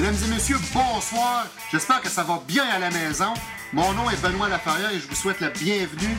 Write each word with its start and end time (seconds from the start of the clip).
Mesdames 0.00 0.16
et 0.24 0.34
messieurs, 0.34 0.56
bonsoir. 0.72 1.46
J'espère 1.70 2.00
que 2.00 2.08
ça 2.08 2.22
va 2.22 2.40
bien 2.48 2.64
à 2.64 2.78
la 2.78 2.88
maison. 2.90 3.34
Mon 3.74 3.92
nom 3.92 4.08
est 4.08 4.18
Benoît 4.22 4.48
Laferrière 4.48 4.92
et 4.92 4.98
je 4.98 5.06
vous 5.06 5.14
souhaite 5.14 5.40
la 5.40 5.50
bienvenue 5.50 6.16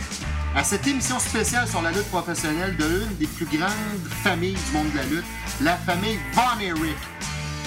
à 0.56 0.64
cette 0.64 0.86
émission 0.86 1.18
spéciale 1.18 1.68
sur 1.68 1.82
la 1.82 1.90
lutte 1.90 2.08
professionnelle 2.10 2.78
de 2.78 2.86
l'une 2.86 3.16
des 3.18 3.26
plus 3.26 3.48
grandes 3.48 4.08
familles 4.24 4.54
du 4.54 4.72
monde 4.78 4.92
de 4.92 4.98
la 4.98 5.04
lutte, 5.06 5.26
la 5.62 5.78
famille 5.78 6.20
Von 6.34 6.60
Erich. 6.62 6.96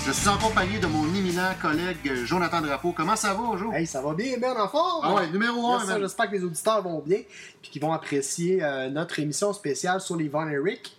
Je 0.07 0.12
suis 0.12 0.29
en 0.29 0.39
compagnie 0.39 0.79
de 0.79 0.87
mon 0.87 1.05
éminent 1.16 1.51
collègue 1.61 2.25
Jonathan 2.25 2.61
Drapeau. 2.61 2.93
Comment 2.96 3.17
ça 3.17 3.35
va, 3.35 3.59
Jo? 3.59 3.73
Hey, 3.73 3.85
ça 3.85 4.01
va 4.01 4.15
bien, 4.15 4.37
Ben, 4.41 4.57
en 4.57 4.69
forme? 4.69 5.01
Ah 5.03 5.15
ouais, 5.15 5.27
numéro 5.33 5.67
un, 5.67 5.79
Yes, 5.79 5.87
sir, 5.87 5.95
man. 5.95 6.02
J'espère 6.02 6.30
que 6.30 6.37
les 6.37 6.45
auditeurs 6.45 6.80
vont 6.80 7.01
bien 7.01 7.19
et 7.19 7.27
qu'ils 7.60 7.83
vont 7.83 7.93
apprécier 7.93 8.62
euh, 8.62 8.88
notre 8.88 9.19
émission 9.19 9.52
spéciale 9.52 10.01
sur 10.01 10.15
les 10.15 10.29
Von 10.29 10.46
Eric. 10.49 10.96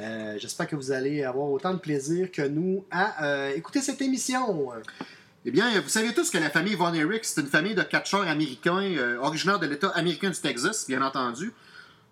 Euh, 0.00 0.36
J'espère 0.38 0.66
que 0.66 0.76
vous 0.76 0.92
allez 0.92 1.24
avoir 1.24 1.50
autant 1.50 1.72
de 1.72 1.78
plaisir 1.78 2.30
que 2.30 2.42
nous 2.42 2.84
à 2.90 3.24
euh, 3.24 3.54
écouter 3.54 3.80
cette 3.80 4.02
émission. 4.02 4.72
Eh 5.44 5.50
bien, 5.50 5.80
vous 5.80 5.88
savez 5.88 6.12
tous 6.12 6.30
que 6.30 6.38
la 6.38 6.50
famille 6.50 6.74
Von 6.74 6.92
Erich, 6.92 7.24
c'est 7.24 7.40
une 7.40 7.46
famille 7.46 7.74
de 7.74 7.82
catcheurs 7.82 8.26
américains, 8.26 8.82
euh, 8.82 9.18
originaire 9.18 9.58
de 9.58 9.66
l'État 9.66 9.90
américain 9.90 10.30
du 10.30 10.38
Texas, 10.38 10.86
bien 10.86 11.02
entendu. 11.02 11.52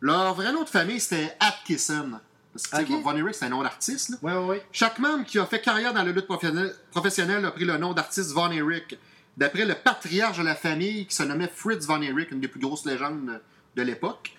Leur 0.01 0.35
vrai 0.35 0.53
nom 0.53 0.63
de 0.63 0.69
famille, 0.69 1.01
c'était 1.01 1.37
Atkinson. 1.41 2.13
Parce 2.53 2.85
que. 2.85 3.03
Von 3.03 3.17
Erich, 3.17 3.35
c'est 3.35 3.47
un 3.47 3.51
nom 3.51 3.63
d'artiste. 3.63 4.17
Oui, 4.23 4.33
oui, 4.33 4.45
oui. 4.51 4.57
Chaque 4.71 4.99
membre 5.01 5.25
qui 5.25 5.39
a 5.39 5.47
fait 5.47 5.61
carrière 5.61 5.93
dans 5.93 6.05
la 6.05 6.13
lutte 6.13 6.27
professionnelle, 6.27 6.75
professionnelle 6.93 7.45
a 7.45 7.51
pris 7.51 7.65
le 7.65 7.77
nom 7.77 7.93
d'artiste 7.93 8.31
Von 8.31 8.53
Erich, 8.53 8.97
d'après 9.37 9.65
le 9.65 9.75
patriarche 9.75 10.39
de 10.39 10.45
la 10.45 10.55
famille 10.55 11.07
qui 11.07 11.15
se 11.15 11.25
nommait 11.25 11.51
Fritz 11.53 11.87
Von 11.87 12.03
Erich, 12.03 12.31
une 12.31 12.41
des 12.41 12.49
plus 12.49 12.61
grosses 12.61 12.87
légendes 12.87 13.41
de 13.75 13.83
l'époque. 13.83 14.33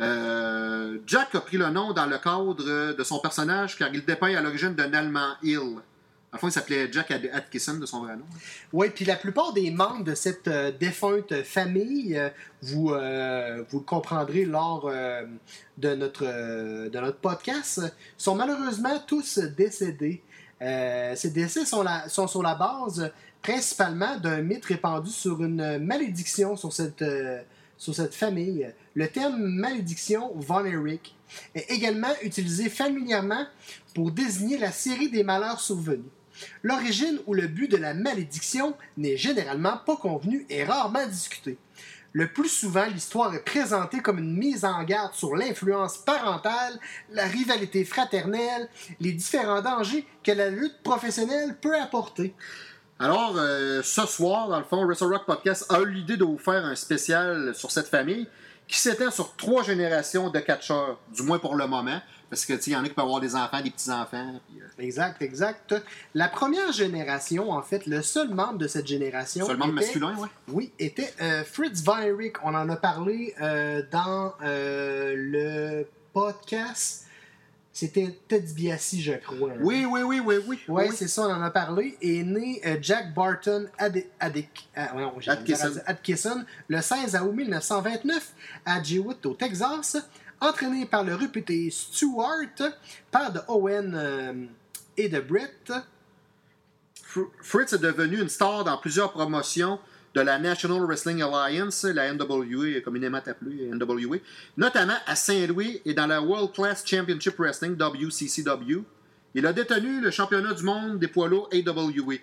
Euh, 0.00 0.98
Jack 1.06 1.34
a 1.34 1.40
pris 1.40 1.56
le 1.56 1.68
nom 1.70 1.92
dans 1.92 2.06
le 2.06 2.18
cadre 2.18 2.92
de 2.94 3.04
son 3.04 3.18
personnage 3.18 3.76
car 3.76 3.88
il 3.92 4.04
dépeint 4.04 4.34
à 4.34 4.40
l'origine 4.40 4.74
d'un 4.74 4.92
Allemand 4.94 5.32
Hill. 5.42 5.78
À 6.30 6.36
la 6.36 6.48
il 6.48 6.52
s'appelait 6.52 6.92
Jack 6.92 7.10
Atkinson 7.10 7.78
de 7.78 7.86
son 7.86 8.04
vrai 8.04 8.14
nom. 8.14 8.26
Oui, 8.72 8.90
puis 8.94 9.04
la 9.06 9.16
plupart 9.16 9.52
des 9.54 9.70
membres 9.70 10.04
de 10.04 10.14
cette 10.14 10.46
euh, 10.46 10.70
défunte 10.70 11.42
famille, 11.42 12.16
euh, 12.16 12.28
vous, 12.62 12.88
vous 13.70 13.78
le 13.78 13.84
comprendrez 13.84 14.44
lors 14.44 14.90
de, 15.78 15.94
notre, 15.94 16.24
de 16.88 16.98
notre 17.00 17.18
podcast, 17.18 17.82
sont 18.16 18.34
malheureusement 18.34 19.02
tous 19.06 19.38
décédés. 19.38 20.22
Ces 20.60 21.30
décès 21.30 21.64
sont, 21.64 21.82
la- 21.82 22.08
sont 22.08 22.26
sur 22.26 22.42
la 22.42 22.54
base 22.56 23.10
principalement 23.40 24.16
d'un 24.18 24.42
mythe 24.42 24.64
répandu 24.66 25.10
sur 25.10 25.42
une 25.42 25.78
malédiction 25.78 26.56
sur 26.56 26.72
cette, 26.72 27.04
sur 27.78 27.94
cette 27.94 28.14
famille. 28.14 28.70
Le 28.94 29.08
terme 29.08 29.38
malédiction 29.38 30.32
Von 30.34 30.64
Erich 30.64 31.14
est 31.54 31.70
également 31.70 32.12
utilisé 32.22 32.68
familièrement 32.68 33.46
pour 33.94 34.10
désigner 34.10 34.58
la 34.58 34.72
série 34.72 35.10
des 35.10 35.24
malheurs 35.24 35.60
survenus. 35.60 36.04
L'origine 36.62 37.18
ou 37.26 37.34
le 37.34 37.46
but 37.46 37.70
de 37.70 37.76
la 37.76 37.94
malédiction 37.94 38.76
n'est 38.96 39.16
généralement 39.16 39.78
pas 39.78 39.96
convenu 39.96 40.46
et 40.50 40.64
rarement 40.64 41.06
discuté. 41.06 41.58
Le 42.12 42.32
plus 42.32 42.48
souvent, 42.48 42.86
l'histoire 42.86 43.34
est 43.34 43.44
présentée 43.44 44.00
comme 44.00 44.18
une 44.18 44.36
mise 44.36 44.64
en 44.64 44.82
garde 44.82 45.12
sur 45.14 45.36
l'influence 45.36 45.98
parentale, 45.98 46.78
la 47.10 47.24
rivalité 47.24 47.84
fraternelle, 47.84 48.68
les 48.98 49.12
différents 49.12 49.60
dangers 49.60 50.06
que 50.24 50.32
la 50.32 50.48
lutte 50.48 50.82
professionnelle 50.82 51.56
peut 51.60 51.78
apporter. 51.78 52.34
Alors, 53.00 53.34
euh, 53.36 53.80
ce 53.82 54.06
soir, 54.06 54.48
dans 54.48 54.58
le 54.58 54.64
fond, 54.64 54.84
Wrestle 54.84 55.04
Rock 55.12 55.24
Podcast 55.24 55.66
a 55.72 55.80
eu 55.80 55.90
l'idée 55.90 56.16
de 56.16 56.24
vous 56.24 56.38
faire 56.38 56.64
un 56.64 56.74
spécial 56.74 57.54
sur 57.54 57.70
cette 57.70 57.86
famille 57.86 58.26
qui 58.66 58.78
s'étend 58.78 59.10
sur 59.10 59.34
trois 59.36 59.62
générations 59.62 60.30
de 60.30 60.38
catcheurs, 60.40 60.98
du 61.14 61.22
moins 61.22 61.38
pour 61.38 61.54
le 61.54 61.66
moment. 61.66 62.00
Parce 62.28 62.44
que, 62.44 62.52
tu 62.54 62.62
sais, 62.62 62.70
il 62.72 62.74
y 62.74 62.76
en 62.76 62.84
a 62.84 62.88
qui 62.88 62.92
peuvent 62.94 63.04
avoir 63.06 63.20
des 63.20 63.34
enfants, 63.34 63.62
des 63.62 63.70
petits-enfants. 63.70 64.40
euh, 64.56 64.82
Exact, 64.82 65.22
exact. 65.22 65.74
La 66.14 66.28
première 66.28 66.72
génération, 66.72 67.50
en 67.52 67.62
fait, 67.62 67.86
le 67.86 68.02
seul 68.02 68.28
membre 68.34 68.58
de 68.58 68.66
cette 68.66 68.86
génération. 68.86 69.46
seulement 69.46 69.66
était- 69.66 69.74
masculin, 69.74 70.14
ouais. 70.18 70.28
Oui, 70.48 70.72
était 70.78 71.14
euh, 71.22 71.44
Fritz 71.44 71.82
Von 71.82 71.98
Erich. 71.98 72.34
On 72.44 72.54
en 72.54 72.68
a 72.68 72.76
parlé 72.76 73.34
euh, 73.40 73.80
dans 73.90 74.34
euh, 74.42 75.14
le 75.16 75.86
podcast. 76.12 77.06
C'était 77.80 78.18
Ted 78.26 78.44
DiBiase, 78.44 78.96
je 78.98 79.12
crois. 79.12 79.52
hein. 79.52 79.60
Oui, 79.60 79.86
oui, 79.88 80.02
oui, 80.02 80.20
oui, 80.24 80.58
oui. 80.66 80.82
C'est 80.92 81.06
ça, 81.06 81.22
on 81.28 81.32
en 81.32 81.42
a 81.42 81.50
parlé. 81.50 81.96
Est 82.02 82.24
né 82.24 82.60
euh, 82.66 82.76
Jack 82.82 83.14
Barton 83.14 83.68
Adic- 83.78 84.66
ah, 84.74 84.90
Atkinson. 85.28 85.80
Atkinson 85.86 86.44
le 86.66 86.80
16 86.80 87.14
août 87.22 87.30
1929 87.32 88.32
à 88.66 88.82
Jewett, 88.82 89.24
au 89.26 89.34
Texas, 89.34 89.96
entraîné 90.40 90.86
par 90.86 91.04
le 91.04 91.14
réputé 91.14 91.70
Stewart, 91.70 92.48
père 93.12 93.32
de 93.32 93.40
Owen 93.46 93.94
euh, 93.94 94.32
et 94.96 95.08
de 95.08 95.20
Brett. 95.20 95.72
Fr- 97.06 97.30
Fritz 97.40 97.72
est 97.74 97.78
devenu 97.78 98.20
une 98.20 98.28
star 98.28 98.64
dans 98.64 98.78
plusieurs 98.78 99.12
promotions 99.12 99.78
de 100.18 100.24
la 100.24 100.36
National 100.36 100.80
Wrestling 100.84 101.22
Alliance, 101.22 101.84
la 101.84 102.12
NWA, 102.12 102.80
communément 102.80 103.18
appelée 103.24 103.70
NWA, 103.72 104.16
notamment 104.56 104.96
à 105.06 105.14
Saint-Louis 105.14 105.80
et 105.84 105.94
dans 105.94 106.08
la 106.08 106.20
World 106.20 106.52
Class 106.52 106.82
Championship 106.84 107.38
Wrestling, 107.38 107.76
WCCW. 107.76 108.82
Il 109.34 109.46
a 109.46 109.52
détenu 109.52 110.00
le 110.00 110.10
championnat 110.10 110.54
du 110.54 110.64
monde 110.64 110.98
des 110.98 111.06
poids 111.06 111.28
lourds 111.28 111.48
AWA. 111.52 112.14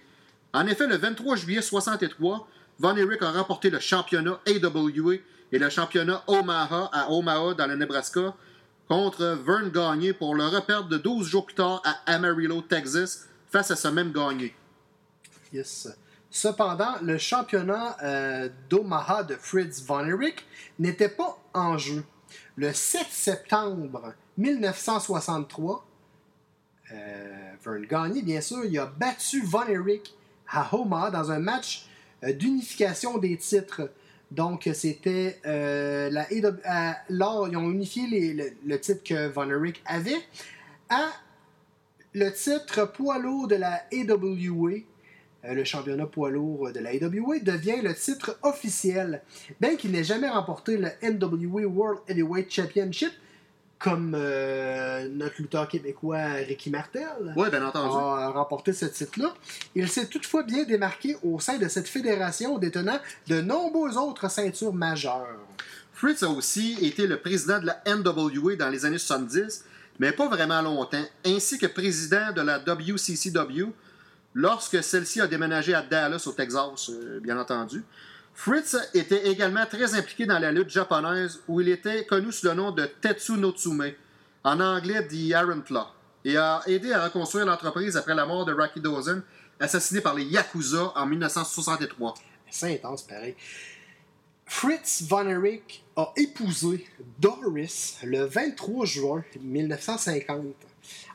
En 0.53 0.67
effet, 0.67 0.87
le 0.87 0.97
23 0.97 1.37
juillet 1.37 1.61
63, 1.61 2.49
Von 2.79 2.97
Erich 2.97 3.21
a 3.21 3.31
remporté 3.31 3.69
le 3.69 3.79
championnat 3.79 4.41
AWA 4.45 5.13
et 5.53 5.59
le 5.59 5.69
championnat 5.69 6.21
Omaha 6.27 6.89
à 6.91 7.09
Omaha 7.11 7.53
dans 7.53 7.67
le 7.67 7.77
Nebraska 7.77 8.35
contre 8.89 9.39
Vern 9.45 9.69
Gagné 9.69 10.11
pour 10.11 10.35
le 10.35 10.45
reperdre 10.45 10.89
de 10.89 10.97
12 10.97 11.25
jours 11.25 11.45
plus 11.45 11.55
tard 11.55 11.81
à 11.85 12.13
Amarillo, 12.13 12.61
Texas, 12.61 13.29
face 13.49 13.71
à 13.71 13.77
ce 13.77 13.87
même 13.87 14.11
Gagné. 14.11 14.53
Yes. 15.53 15.87
Cependant, 16.35 16.95
le 17.01 17.17
championnat 17.17 17.95
euh, 18.03 18.49
d'Omaha 18.69 19.23
de 19.23 19.35
Fritz 19.35 19.81
Von 19.85 20.05
Erich 20.05 20.45
n'était 20.79 21.07
pas 21.07 21.37
en 21.53 21.77
jeu. 21.77 22.03
Le 22.57 22.73
7 22.73 23.05
septembre 23.09 24.13
1963, 24.37 25.85
euh, 26.91 27.51
Vern 27.63 27.85
Gagné, 27.85 28.21
bien 28.21 28.41
sûr, 28.41 28.65
il 28.65 28.77
a 28.77 28.85
battu 28.85 29.43
Von 29.45 29.65
Erich 29.67 30.13
à 30.49 30.75
Omaha 30.75 31.09
dans 31.09 31.31
un 31.31 31.39
match 31.39 31.87
euh, 32.25 32.33
d'unification 32.33 33.17
des 33.17 33.37
titres. 33.37 33.89
Donc, 34.29 34.69
c'était 34.73 35.39
euh, 35.45 36.09
la 36.09 36.27
lors, 37.07 37.47
ils 37.47 37.55
ont 37.55 37.71
unifié 37.71 38.53
le 38.61 38.79
titre 38.81 39.03
que 39.05 39.29
Von 39.29 39.49
Erich 39.49 39.81
avait 39.85 40.21
à 40.89 41.07
le 42.13 42.29
titre 42.33 42.91
poids 42.91 43.19
lourd 43.19 43.47
de 43.47 43.55
la 43.55 43.83
AWA. 43.93 44.81
Euh, 45.47 45.53
le 45.53 45.63
championnat 45.63 46.05
poids 46.05 46.29
lourd 46.29 46.71
de 46.71 46.79
la 46.79 46.89
AWA 46.91 47.39
devient 47.41 47.81
le 47.83 47.93
titre 47.93 48.37
officiel, 48.43 49.21
bien 49.59 49.75
qu'il 49.75 49.91
n'ait 49.91 50.03
jamais 50.03 50.29
remporté 50.29 50.77
le 50.77 50.89
NWA 51.03 51.65
World 51.67 51.99
Heavyweight 52.07 52.51
Championship, 52.51 53.11
comme 53.77 54.15
euh, 54.17 55.07
notre 55.09 55.35
lutteur 55.39 55.67
québécois 55.67 56.23
Ricky 56.47 56.69
Martel 56.69 57.33
Oui, 57.35 57.49
bien 57.49 57.65
entendu. 57.65 57.95
a 57.95 58.29
remporté 58.29 58.73
ce 58.73 58.85
titre-là. 58.85 59.33
Il 59.75 59.87
s'est 59.89 60.07
toutefois 60.07 60.43
bien 60.43 60.63
démarqué 60.63 61.17
au 61.23 61.39
sein 61.39 61.57
de 61.57 61.67
cette 61.67 61.87
fédération, 61.87 62.57
détenant 62.57 62.99
de 63.27 63.41
nombreuses 63.41 63.97
autres 63.97 64.31
ceintures 64.31 64.73
majeures. 64.73 65.39
Fritz 65.93 66.23
a 66.23 66.29
aussi 66.29 66.77
été 66.85 67.05
le 67.05 67.19
président 67.19 67.59
de 67.59 67.67
la 67.67 67.81
NWA 67.85 68.55
dans 68.55 68.69
les 68.69 68.85
années 68.85 68.97
70, 68.97 69.65
mais 69.99 70.11
pas 70.11 70.27
vraiment 70.27 70.61
longtemps, 70.61 71.05
ainsi 71.25 71.57
que 71.57 71.67
président 71.67 72.31
de 72.33 72.41
la 72.41 72.59
WCCW 72.59 73.71
lorsque 74.35 74.83
celle-ci 74.83 75.21
a 75.21 75.27
déménagé 75.27 75.73
à 75.73 75.81
Dallas, 75.81 76.23
au 76.27 76.33
Texas, 76.33 76.89
euh, 76.89 77.19
bien 77.19 77.39
entendu. 77.39 77.83
Fritz 78.35 78.77
était 78.93 79.29
également 79.29 79.65
très 79.65 79.95
impliqué 79.95 80.25
dans 80.25 80.37
la 80.37 80.51
lutte 80.51 80.69
japonaise, 80.69 81.39
où 81.47 81.61
il 81.61 81.69
était 81.69 82.05
connu 82.05 82.31
sous 82.31 82.45
le 82.45 82.53
nom 82.53 82.71
de 82.71 82.85
Tetsu 82.85 83.37
no 83.37 83.51
Tsume, 83.51 83.93
en 84.43 84.59
anglais 84.59 85.07
The 85.07 85.13
Iron 85.13 85.61
Claw, 85.61 85.87
et 86.25 86.35
a 86.35 86.61
aidé 86.67 86.91
à 86.91 87.05
reconstruire 87.05 87.45
l'entreprise 87.45 87.95
après 87.95 88.13
la 88.13 88.25
mort 88.25 88.45
de 88.45 88.53
Rocky 88.53 88.81
Dozen, 88.81 89.23
assassiné 89.59 90.01
par 90.01 90.13
les 90.13 90.25
Yakuza 90.25 90.91
en 90.95 91.05
1963. 91.05 92.13
C'est 92.51 92.73
intense, 92.75 93.03
pareil. 93.03 93.35
Fritz 94.45 95.03
Von 95.03 95.27
Erich 95.27 95.83
a 95.95 96.11
épousé 96.17 96.85
Doris 97.17 97.97
le 98.03 98.25
23 98.25 98.85
juin 98.85 99.23
1950. 99.41 100.43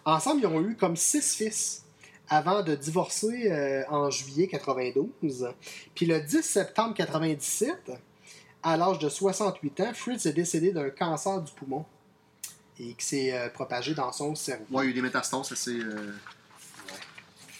Ensemble, 0.05 0.41
ils 0.41 0.47
ont 0.47 0.61
eu 0.62 0.75
comme 0.75 0.97
six 0.97 1.37
fils 1.37 1.85
avant 2.31 2.62
de 2.62 2.75
divorcer 2.77 3.50
euh, 3.50 3.82
en 3.91 4.09
juillet 4.11 4.47
92. 4.47 5.49
Puis 5.94 6.06
le 6.06 6.21
10 6.21 6.43
septembre 6.43 6.94
97, 6.94 7.93
à 8.62 8.77
l'âge 8.77 8.99
de 9.00 9.09
68 9.09 9.81
ans, 9.81 9.91
Fritz 9.94 10.25
est 10.27 10.32
décédé 10.32 10.71
d'un 10.73 10.91
cancer 10.91 11.41
du 11.43 11.53
poumon 11.53 11.85
et 12.79 12.94
qui 12.94 13.05
s'est 13.05 13.35
euh, 13.37 13.49
propagé 13.50 13.94
dans 13.94 14.12
son 14.12 14.35
cerveau. 14.35 14.65
Ouais, 14.71 14.85
il 14.85 14.87
y 14.87 14.88
a 14.88 14.91
eu 14.93 14.94
des 14.94 15.03
métastases 15.03 15.53
assez. 15.53 15.79
euh, 15.79 16.12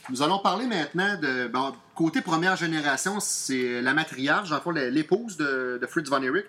Nous 0.09 0.23
allons 0.23 0.39
parler 0.39 0.67
maintenant 0.67 1.19
de. 1.21 1.49
bon, 1.49 1.75
côté 1.95 2.21
première 2.23 2.57
génération, 2.57 3.19
c'est 3.21 3.83
la 3.83 3.93
matriarche, 3.93 4.51
fond, 4.63 4.71
l'épouse 4.71 5.37
de, 5.37 5.79
de 5.81 5.87
Fritz 5.87 6.09
Von 6.09 6.23
Erich, 6.23 6.47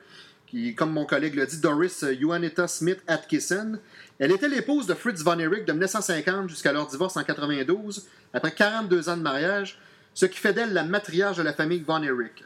qui, 0.51 0.75
comme 0.75 0.91
mon 0.91 1.05
collègue 1.05 1.35
l'a 1.35 1.45
dit, 1.45 1.59
Doris 1.59 2.03
Juanita 2.19 2.67
Smith 2.67 2.99
Atkinson. 3.07 3.79
Elle 4.19 4.31
était 4.31 4.49
l'épouse 4.49 4.85
de 4.85 4.93
Fritz 4.93 5.23
Von 5.23 5.39
Erich 5.39 5.65
de 5.65 5.71
1950 5.71 6.49
jusqu'à 6.49 6.73
leur 6.73 6.87
divorce 6.87 7.15
en 7.15 7.23
92. 7.23 8.05
Après 8.33 8.51
42 8.51 9.07
ans 9.09 9.17
de 9.17 9.21
mariage, 9.21 9.79
ce 10.13 10.25
qui 10.25 10.37
fait 10.37 10.51
d'elle 10.51 10.73
la 10.73 10.83
matriarche 10.83 11.37
de 11.37 11.43
la 11.43 11.53
famille 11.53 11.79
Von 11.79 12.03
Erich. 12.03 12.43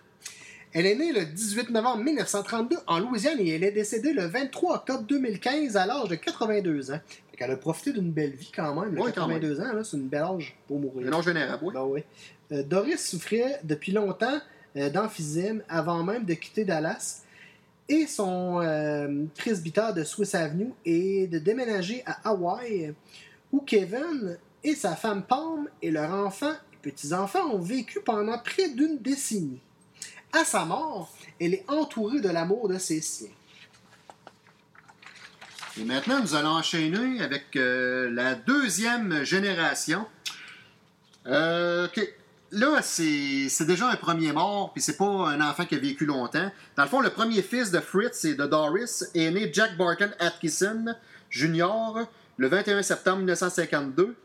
Elle 0.71 0.85
est 0.85 0.95
née 0.95 1.13
le 1.13 1.25
18 1.25 1.71
novembre 1.71 2.03
1932 2.03 2.77
en 2.85 2.99
Louisiane 2.99 3.39
et 3.39 3.55
elle 3.55 3.63
est 3.63 3.71
décédée 3.71 4.13
le 4.13 4.25
23 4.25 4.75
octobre 4.75 5.03
2015 5.03 5.75
à 5.75 5.85
l'âge 5.87 6.09
de 6.09 6.15
82 6.15 6.91
ans. 6.91 6.99
Qu'elle 7.35 7.51
a 7.51 7.57
profité 7.57 7.91
d'une 7.91 8.11
belle 8.11 8.31
vie 8.31 8.51
quand 8.55 8.79
même. 8.79 8.95
Quand 8.95 9.05
82 9.05 9.61
ans, 9.61 9.83
c'est 9.83 9.97
une 9.97 10.07
belle 10.07 10.21
âge 10.21 10.55
pour 10.67 10.79
mourir. 10.79 11.07
Un 11.07 11.11
nom 11.11 11.21
vénérable, 11.21 11.63
oui. 11.63 11.73
Ben 11.73 11.83
oui. 11.83 12.03
Euh, 12.51 12.63
Doris 12.63 13.03
souffrait 13.09 13.59
depuis 13.63 13.91
longtemps 13.91 14.39
euh, 14.77 14.89
d'emphysème 14.89 15.63
avant 15.67 16.03
même 16.03 16.23
de 16.23 16.33
quitter 16.35 16.65
Dallas 16.65 17.24
et 17.87 18.07
son 18.07 18.61
euh, 18.61 19.07
de 19.07 20.03
Swiss 20.03 20.35
Avenue 20.35 20.73
et 20.85 21.27
de 21.27 21.39
déménager 21.39 22.03
à 22.05 22.29
Hawaï 22.29 22.93
où 23.51 23.61
Kevin 23.61 24.37
et 24.63 24.75
sa 24.75 24.95
femme 24.95 25.23
Palm 25.23 25.69
et 25.81 25.91
leurs 25.91 26.11
enfants 26.11 26.55
et 26.73 26.77
petits-enfants 26.81 27.51
ont 27.51 27.61
vécu 27.61 27.99
pendant 28.01 28.37
près 28.39 28.69
d'une 28.69 28.97
décennie. 28.97 29.61
À 30.33 30.43
sa 30.43 30.65
mort, 30.65 31.15
elle 31.39 31.53
est 31.53 31.65
entourée 31.67 32.19
de 32.19 32.29
l'amour 32.29 32.67
de 32.67 32.77
ses 32.77 33.01
siens. 33.01 33.29
Et 35.77 35.83
maintenant, 35.83 36.21
nous 36.21 36.35
allons 36.35 36.51
enchaîner 36.51 37.21
avec 37.21 37.55
euh, 37.55 38.09
la 38.11 38.35
deuxième 38.35 39.23
génération. 39.23 40.05
Euh, 41.27 41.87
ok. 41.87 42.01
Là, 42.51 42.81
c'est 42.81 43.65
déjà 43.65 43.89
un 43.89 43.95
premier 43.95 44.31
mort, 44.31 44.71
puis 44.71 44.81
c'est 44.81 44.97
pas 44.97 45.05
un 45.05 45.41
enfant 45.41 45.65
qui 45.65 45.75
a 45.75 45.79
vécu 45.79 46.05
longtemps. 46.05 46.51
Dans 46.77 46.83
le 46.83 46.89
fond, 46.89 47.01
le 47.01 47.09
premier 47.09 47.41
fils 47.41 47.71
de 47.71 47.79
Fritz 47.79 48.23
et 48.25 48.35
de 48.35 48.45
Doris 48.45 49.09
est 49.15 49.31
né 49.31 49.49
Jack 49.51 49.75
Barton 49.77 50.11
Atkinson 50.19 50.95
Jr. 51.29 52.05
le 52.37 52.47
21 52.47 52.81
septembre 52.83 53.17
1952. 53.17 54.15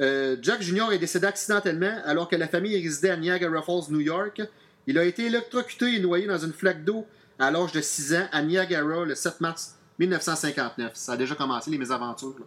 Euh, 0.00 0.36
Jack 0.42 0.62
Jr. 0.62 0.92
est 0.92 0.98
décédé 0.98 1.26
accidentellement 1.26 2.00
alors 2.04 2.28
que 2.28 2.36
la 2.36 2.48
famille 2.48 2.80
résidait 2.80 3.10
à 3.10 3.16
Niagara 3.16 3.62
Falls, 3.62 3.90
New 3.90 4.00
York. 4.00 4.42
Il 4.86 4.98
a 4.98 5.04
été 5.04 5.26
électrocuté 5.26 5.94
et 5.94 6.00
noyé 6.00 6.26
dans 6.26 6.38
une 6.38 6.52
flaque 6.52 6.84
d'eau 6.84 7.06
à 7.38 7.50
l'âge 7.50 7.72
de 7.72 7.80
6 7.80 8.14
ans 8.14 8.28
à 8.32 8.42
Niagara 8.42 9.04
le 9.04 9.14
7 9.14 9.40
mars 9.40 9.76
1959. 9.98 10.92
Ça 10.94 11.12
a 11.12 11.16
déjà 11.16 11.34
commencé 11.34 11.70
les 11.70 11.78
mésaventures. 11.78 12.46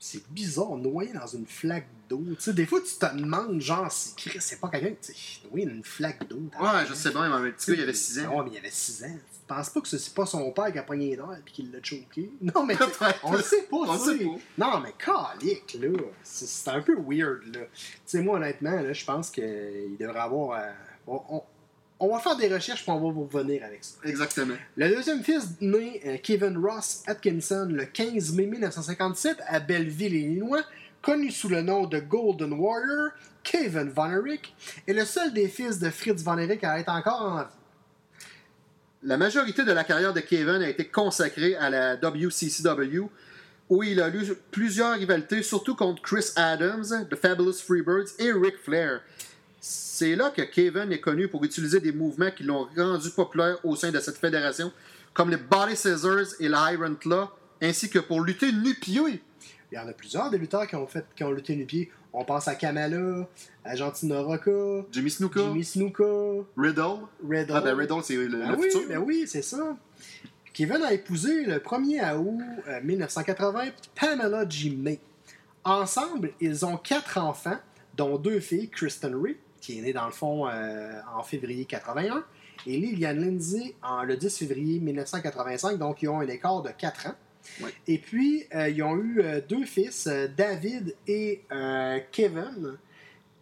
C'est 0.00 0.26
bizarre, 0.30 0.76
noyé 0.76 1.12
dans 1.12 1.26
une 1.26 1.46
flaque 1.46 1.88
d'eau. 2.08 2.22
Tu 2.28 2.36
sais, 2.38 2.52
des 2.52 2.66
fois, 2.66 2.80
tu 2.80 2.94
te 2.94 3.16
demandes, 3.16 3.60
genre, 3.60 3.90
si 3.90 4.14
Chris, 4.14 4.38
c'est 4.40 4.60
pas 4.60 4.68
quelqu'un, 4.68 4.94
sais, 5.00 5.12
noyé 5.50 5.66
dans 5.66 5.72
une 5.74 5.82
flaque 5.82 6.28
d'eau. 6.28 6.36
Ouais, 6.60 6.86
je 6.88 6.94
sais 6.94 7.10
bien, 7.10 7.28
mais 7.28 7.48
un 7.48 7.50
petit 7.50 7.72
gars, 7.72 7.76
il 7.78 7.82
avait 7.82 7.92
6 7.94 8.20
ans. 8.20 8.36
Ouais, 8.38 8.44
mais 8.44 8.50
il 8.52 8.58
avait 8.58 8.70
6 8.70 9.02
ans. 9.04 9.08
Tu 9.32 9.40
penses 9.54 9.70
pas 9.70 9.80
que 9.80 9.88
c'est 9.88 10.14
pas 10.14 10.24
son 10.26 10.50
père 10.52 10.70
qui 10.72 10.78
a 10.78 10.82
pogné 10.84 11.16
d'air 11.16 11.32
et 11.44 11.50
qui 11.50 11.62
l'a 11.64 11.82
choqué? 11.82 12.30
Non, 12.40 12.64
mais 12.64 12.76
on 13.24 13.32
le 13.32 13.42
sait 13.42 13.62
pas, 13.62 13.76
On 13.76 13.98
sait 13.98 14.18
pas. 14.18 14.30
Non, 14.58 14.80
mais 14.80 14.92
calique, 14.98 15.76
là. 15.80 15.88
C'est 16.22 16.46
c'est 16.46 16.70
un 16.70 16.80
peu 16.80 16.94
weird, 16.96 17.42
là. 17.54 17.62
Tu 17.72 17.88
sais, 18.06 18.22
moi, 18.22 18.36
honnêtement, 18.36 18.80
là, 18.80 18.92
je 18.92 19.04
pense 19.04 19.30
qu'il 19.30 19.96
devrait 19.98 20.20
avoir. 20.20 20.60
euh, 20.60 20.70
on, 21.08 21.20
on- 21.30 21.42
on 22.00 22.08
va 22.08 22.20
faire 22.20 22.36
des 22.36 22.52
recherches 22.52 22.84
pour 22.84 22.94
on 22.94 23.08
va 23.08 23.12
vous 23.12 23.24
revenir 23.24 23.64
avec 23.64 23.82
ça. 23.82 23.96
Exactement. 24.04 24.54
Le 24.76 24.88
deuxième 24.88 25.22
fils 25.22 25.48
né 25.60 26.00
euh, 26.06 26.16
Kevin 26.22 26.56
Ross 26.58 27.02
Atkinson 27.06 27.68
le 27.70 27.84
15 27.84 28.32
mai 28.34 28.46
1957 28.46 29.38
à 29.46 29.60
Belleville, 29.60 30.14
Illinois, 30.14 30.62
connu 31.02 31.30
sous 31.30 31.48
le 31.48 31.62
nom 31.62 31.86
de 31.86 31.98
Golden 31.98 32.52
Warrior, 32.52 33.10
Kevin 33.42 33.88
Von 33.88 34.10
Erich, 34.10 34.54
est 34.86 34.92
le 34.92 35.04
seul 35.04 35.32
des 35.32 35.48
fils 35.48 35.78
de 35.78 35.90
Fritz 35.90 36.22
Von 36.22 36.38
Erich 36.38 36.62
à 36.64 36.78
être 36.78 36.90
encore 36.90 37.22
en 37.22 37.38
vie. 37.40 37.48
La 39.02 39.16
majorité 39.16 39.64
de 39.64 39.72
la 39.72 39.84
carrière 39.84 40.12
de 40.12 40.20
Kevin 40.20 40.60
a 40.60 40.68
été 40.68 40.84
consacrée 40.84 41.54
à 41.56 41.70
la 41.70 41.96
WCCW, 41.96 43.08
où 43.68 43.82
il 43.82 44.00
a 44.00 44.08
eu 44.08 44.34
plusieurs 44.50 44.94
rivalités, 44.94 45.42
surtout 45.42 45.76
contre 45.76 46.02
Chris 46.02 46.26
Adams, 46.34 47.06
The 47.08 47.14
Fabulous 47.14 47.54
Freebirds 47.64 48.08
et 48.18 48.32
Ric 48.32 48.56
Flair. 48.56 49.00
C'est 49.60 50.14
là 50.14 50.30
que 50.30 50.42
Kevin 50.42 50.92
est 50.92 51.00
connu 51.00 51.28
pour 51.28 51.42
utiliser 51.44 51.80
des 51.80 51.92
mouvements 51.92 52.30
qui 52.30 52.44
l'ont 52.44 52.68
rendu 52.76 53.10
populaire 53.10 53.56
au 53.64 53.74
sein 53.74 53.90
de 53.90 53.98
cette 54.00 54.16
fédération, 54.18 54.72
comme 55.12 55.30
les 55.30 55.36
Body 55.36 55.74
Scissors 55.76 56.34
et 56.38 56.48
l'Iron 56.48 56.94
Claw, 56.94 57.28
ainsi 57.60 57.90
que 57.90 57.98
pour 57.98 58.20
lutter 58.20 58.52
nu-pied. 58.52 59.20
Il 59.70 59.74
y 59.74 59.78
en 59.78 59.88
a 59.88 59.92
plusieurs 59.92 60.30
des 60.30 60.38
lutteurs 60.38 60.66
qui 60.66 60.76
ont, 60.76 60.86
fait, 60.86 61.04
qui 61.16 61.24
ont 61.24 61.32
lutté 61.32 61.56
nu 61.56 61.66
pied. 61.66 61.90
On 62.12 62.24
pense 62.24 62.48
à 62.48 62.54
Kamala, 62.54 63.28
à 63.64 63.76
Gentina 63.76 64.20
Rocca, 64.20 64.86
Jimmy 64.90 65.10
Snuka, 65.10 65.40
Jimmy 65.40 65.64
Snuka, 65.64 66.04
Riddle. 66.56 67.00
Riddle. 67.28 67.52
Ah 67.54 67.60
ben 67.60 67.76
Riddle, 67.76 68.02
c'est 68.02 68.16
le, 68.16 68.28
Ben 68.38 68.52
le 68.52 68.56
oui, 68.56 68.70
futur. 68.70 68.88
ben 68.88 68.98
oui, 68.98 69.24
c'est 69.26 69.42
ça. 69.42 69.76
Kevin 70.54 70.82
a 70.82 70.92
épousé 70.92 71.44
le 71.44 71.58
1er 71.58 72.16
août 72.16 72.40
euh, 72.68 72.80
1980 72.82 73.64
Pamela 73.94 74.48
G. 74.48 74.70
May. 74.70 75.00
Ensemble, 75.64 76.32
ils 76.40 76.64
ont 76.64 76.76
quatre 76.78 77.18
enfants, 77.18 77.58
dont 77.94 78.16
deux 78.16 78.40
filles, 78.40 78.70
Kristen 78.70 79.14
Ray, 79.20 79.36
qui 79.60 79.78
est 79.78 79.82
née 79.82 79.92
dans 79.92 80.06
le 80.06 80.12
fond 80.12 80.48
euh, 80.48 81.00
en 81.16 81.22
février 81.22 81.64
81, 81.64 82.24
et 82.66 82.76
Lillian 82.76 83.14
Lindsay 83.14 83.74
en, 83.82 84.02
le 84.02 84.16
10 84.16 84.38
février 84.38 84.80
1985, 84.80 85.78
donc 85.78 86.02
ils 86.02 86.08
ont 86.08 86.20
un 86.20 86.28
écart 86.28 86.62
de 86.62 86.70
4 86.70 87.08
ans. 87.08 87.14
Et 87.86 87.98
puis, 87.98 88.44
euh, 88.54 88.68
ils 88.68 88.82
ont 88.82 88.96
eu 88.96 89.20
euh, 89.20 89.40
deux 89.48 89.64
fils, 89.64 90.08
David 90.36 90.94
et 91.06 91.42
Kevin. 92.12 92.78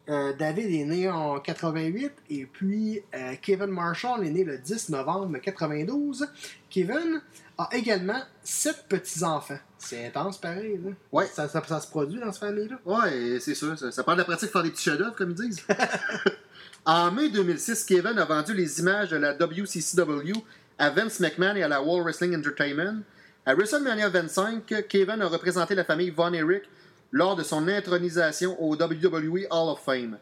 David 0.09 0.73
est 0.73 0.85
né 0.85 1.11
en 1.11 1.41
88 1.41 2.13
et 2.31 2.47
puis 2.47 3.03
Kevin 3.43 3.67
Marshall 3.67 4.25
est 4.25 4.31
né 4.31 4.45
le 4.45 4.57
10 4.57 4.91
novembre 4.91 5.37
92. 5.39 6.29
Kevin 6.71 7.21
a 7.59 7.69
également 7.73 8.21
sept 8.43 8.85
petits-enfants. 8.89 9.59
C'est 9.79 10.07
intense 10.07 10.39
pareil. 10.39 10.79
Là. 10.85 10.91
Ouais. 11.13 11.27
Ça, 11.27 11.49
ça- 11.49 11.63
ça 11.67 11.81
se 11.81 11.89
produit 11.89 12.21
dans 12.21 12.31
cette 12.33 12.41
famille-là. 12.41 12.79
Ouais, 12.85 13.39
c'est 13.41 13.55
sûr. 13.55 13.79
Ça, 13.79 13.91
ça 13.93 14.03
prend 14.03 14.13
de 14.15 14.19
la 14.19 14.25
pratique 14.25 14.51
pour 14.51 14.61
faire 14.61 14.63
des 14.65 14.71
petits 14.71 14.85
chefs-d'œuvre, 14.85 15.15
comme 15.15 15.31
ils 15.31 15.35
disent. 15.49 15.63
en 16.85 17.11
mai 17.13 17.31
2006, 17.31 17.85
Kevin 17.85 18.19
a 18.19 18.25
vendu 18.25 18.55
les 18.55 18.81
images 18.81 19.11
de 19.11 19.17
la 19.17 19.33
WCCW 19.35 20.33
à 20.79 20.91
Vince 20.91 21.21
McMahon 21.21 21.57
et 21.57 21.63
à 21.63 21.69
la 21.69 21.83
World 21.83 22.05
Wrestling 22.05 22.37
Entertainment. 22.37 23.01
À 23.45 23.55
WrestleMania 23.55 24.09
25, 24.09 24.87
Kevin 24.89 25.23
a 25.23 25.29
représenté 25.29 25.75
la 25.75 25.85
famille 25.85 26.11
Von 26.11 26.33
Erich 26.33 26.65
lors 27.13 27.37
de 27.37 27.43
son 27.45 27.69
intronisation 27.69 28.61
au 28.63 28.75
WWE 28.75 29.47
Hall 29.51 29.69
of 29.71 29.81
Fame. 29.85 30.19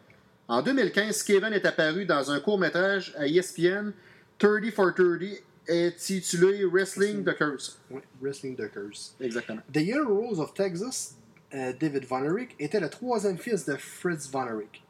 En 0.46 0.60
2015, 0.62 1.22
Kevin 1.22 1.52
est 1.54 1.64
apparu 1.64 2.04
dans 2.04 2.30
un 2.30 2.38
court-métrage 2.38 3.14
à 3.18 3.26
ESPN 3.26 3.92
30 4.38 4.70
for 4.74 4.92
30 4.94 5.22
intitulé 5.68 6.64
Wrestling 6.64 7.24
the 7.24 7.34
Curse. 7.36 7.78
Oui, 7.90 8.00
Wrestling 8.20 8.56
Duckers. 8.56 9.14
Exactement. 9.20 9.62
The 9.72 9.80
Yellow 9.80 10.14
Rose 10.14 10.38
of 10.40 10.54
Texas, 10.54 11.16
euh, 11.54 11.72
David 11.78 12.04
Von 12.04 12.24
Erich, 12.24 12.54
était 12.58 12.80
le 12.80 12.88
troisième 12.88 13.38
fils 13.38 13.64
de 13.64 13.76
Fritz 13.76 14.28
Von 14.30 14.46
Erich. 14.46 14.82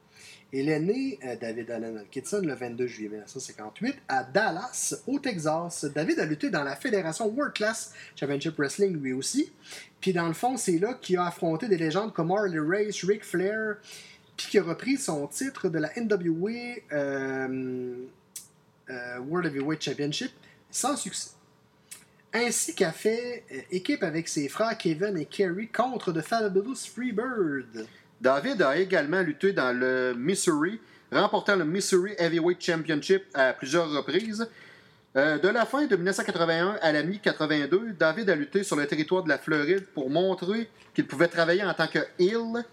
Il 0.53 0.69
est 0.69 0.79
né, 0.79 1.19
euh, 1.25 1.35
David 1.41 1.71
Allen 1.71 1.99
Atkinson, 1.99 2.41
le 2.45 2.55
22 2.55 2.87
juillet 2.87 3.09
1958, 3.09 3.97
à 4.07 4.23
Dallas, 4.23 4.95
au 5.07 5.19
Texas. 5.19 5.85
David 5.93 6.21
a 6.21 6.27
lutté 6.27 6.49
dans 6.49 6.63
la 6.63 6.77
Fédération 6.77 7.29
World 7.29 7.55
Class 7.55 7.93
Championship 8.15 8.57
Wrestling, 8.57 8.97
lui 9.01 9.13
aussi. 9.13 9.53
Puis 10.01 10.13
dans 10.13 10.29
le 10.29 10.35
fond, 10.35 10.57
c'est 10.57 10.79
là 10.79 10.95
qu'il 10.95 11.17
a 11.17 11.27
affronté 11.27 11.67
des 11.67 11.77
légendes 11.77 12.13
comme 12.13 12.31
Harley 12.31 12.61
Race, 12.61 13.03
Ric 13.05 13.25
Flair, 13.25 13.79
puis 14.37 14.47
qui 14.49 14.59
a 14.59 14.63
repris 14.63 14.97
son 14.97 15.27
titre 15.27 15.69
de 15.69 15.79
la 15.79 15.91
NWA 15.97 16.77
euh, 16.93 17.97
World 19.27 19.47
Heavyweight 19.47 19.83
Championship 19.83 20.31
sans 20.75 20.97
succès 20.97 21.31
ainsi 22.35 22.75
qu'a 22.75 22.93
fait 22.93 23.45
euh, 23.53 23.61
équipe 23.71 24.03
avec 24.03 24.29
ses 24.29 24.49
frères 24.49 24.77
Kevin 24.77 25.17
et 25.17 25.25
Kerry 25.25 25.69
contre 25.69 26.13
The 26.13 26.21
Fabulous 26.21 26.87
Freebird. 26.93 27.87
David 28.21 28.61
a 28.63 28.77
également 28.77 29.21
lutté 29.21 29.53
dans 29.53 29.73
le 29.73 30.15
Missouri, 30.15 30.81
remportant 31.13 31.57
le 31.57 31.65
Missouri 31.65 32.13
Heavyweight 32.19 32.61
Championship 32.61 33.23
à 33.35 33.53
plusieurs 33.53 33.89
reprises. 33.91 34.49
Euh, 35.17 35.39
de 35.39 35.47
la 35.47 35.65
fin 35.65 35.87
de 35.87 35.95
1981 35.95 36.79
à 36.83 36.91
la 36.91 37.05
mi-82, 37.05 37.97
David 37.97 38.29
a 38.31 38.35
lutté 38.35 38.65
sur 38.65 38.75
le 38.75 38.85
territoire 38.87 39.23
de 39.23 39.29
la 39.29 39.39
Floride 39.39 39.87
pour 39.95 40.11
montrer 40.11 40.69
qu'il 40.93 41.07
pouvait 41.07 41.29
travailler 41.29 41.63
en 41.63 41.73
tant 41.73 41.87
que 41.87 42.01
heel. 42.19 42.65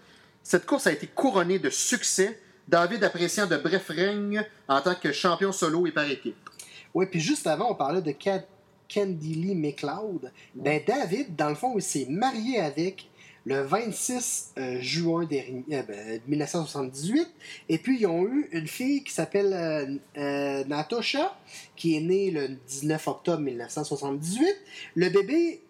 Cette 0.42 0.66
course 0.66 0.88
a 0.88 0.92
été 0.92 1.06
couronnée 1.06 1.60
de 1.60 1.70
succès, 1.70 2.40
David 2.66 3.04
appréciant 3.04 3.46
de 3.46 3.56
brefs 3.56 3.90
règnes 3.90 4.44
en 4.66 4.80
tant 4.80 4.96
que 4.96 5.12
champion 5.12 5.52
solo 5.52 5.86
et 5.86 5.92
par 5.92 6.10
équipe. 6.10 6.50
Oui, 6.94 7.06
puis 7.06 7.20
juste 7.20 7.46
avant, 7.46 7.70
on 7.70 7.74
parlait 7.74 8.02
de 8.02 8.14
Ca- 8.18 8.44
Candy 8.92 9.34
Lee 9.34 9.54
McLeod. 9.54 10.30
Ben, 10.54 10.80
David, 10.86 11.34
dans 11.36 11.48
le 11.48 11.54
fond, 11.54 11.74
il 11.76 11.82
s'est 11.82 12.06
marié 12.08 12.58
avec 12.60 13.08
le 13.44 13.62
26 13.62 14.52
euh, 14.58 14.80
juin 14.80 15.24
dernier, 15.24 15.64
euh, 15.72 15.82
ben, 15.82 16.20
1978. 16.28 17.26
Et 17.68 17.78
puis, 17.78 17.98
ils 18.00 18.06
ont 18.06 18.26
eu 18.26 18.48
une 18.52 18.66
fille 18.68 19.02
qui 19.02 19.12
s'appelle 19.12 19.52
euh, 19.52 19.96
euh, 20.18 20.64
Natasha, 20.64 21.36
qui 21.74 21.96
est 21.96 22.00
née 22.00 22.30
le 22.30 22.48
19 22.48 23.08
octobre 23.08 23.40
1978. 23.42 24.46
Le 24.94 25.08
bébé 25.08 25.60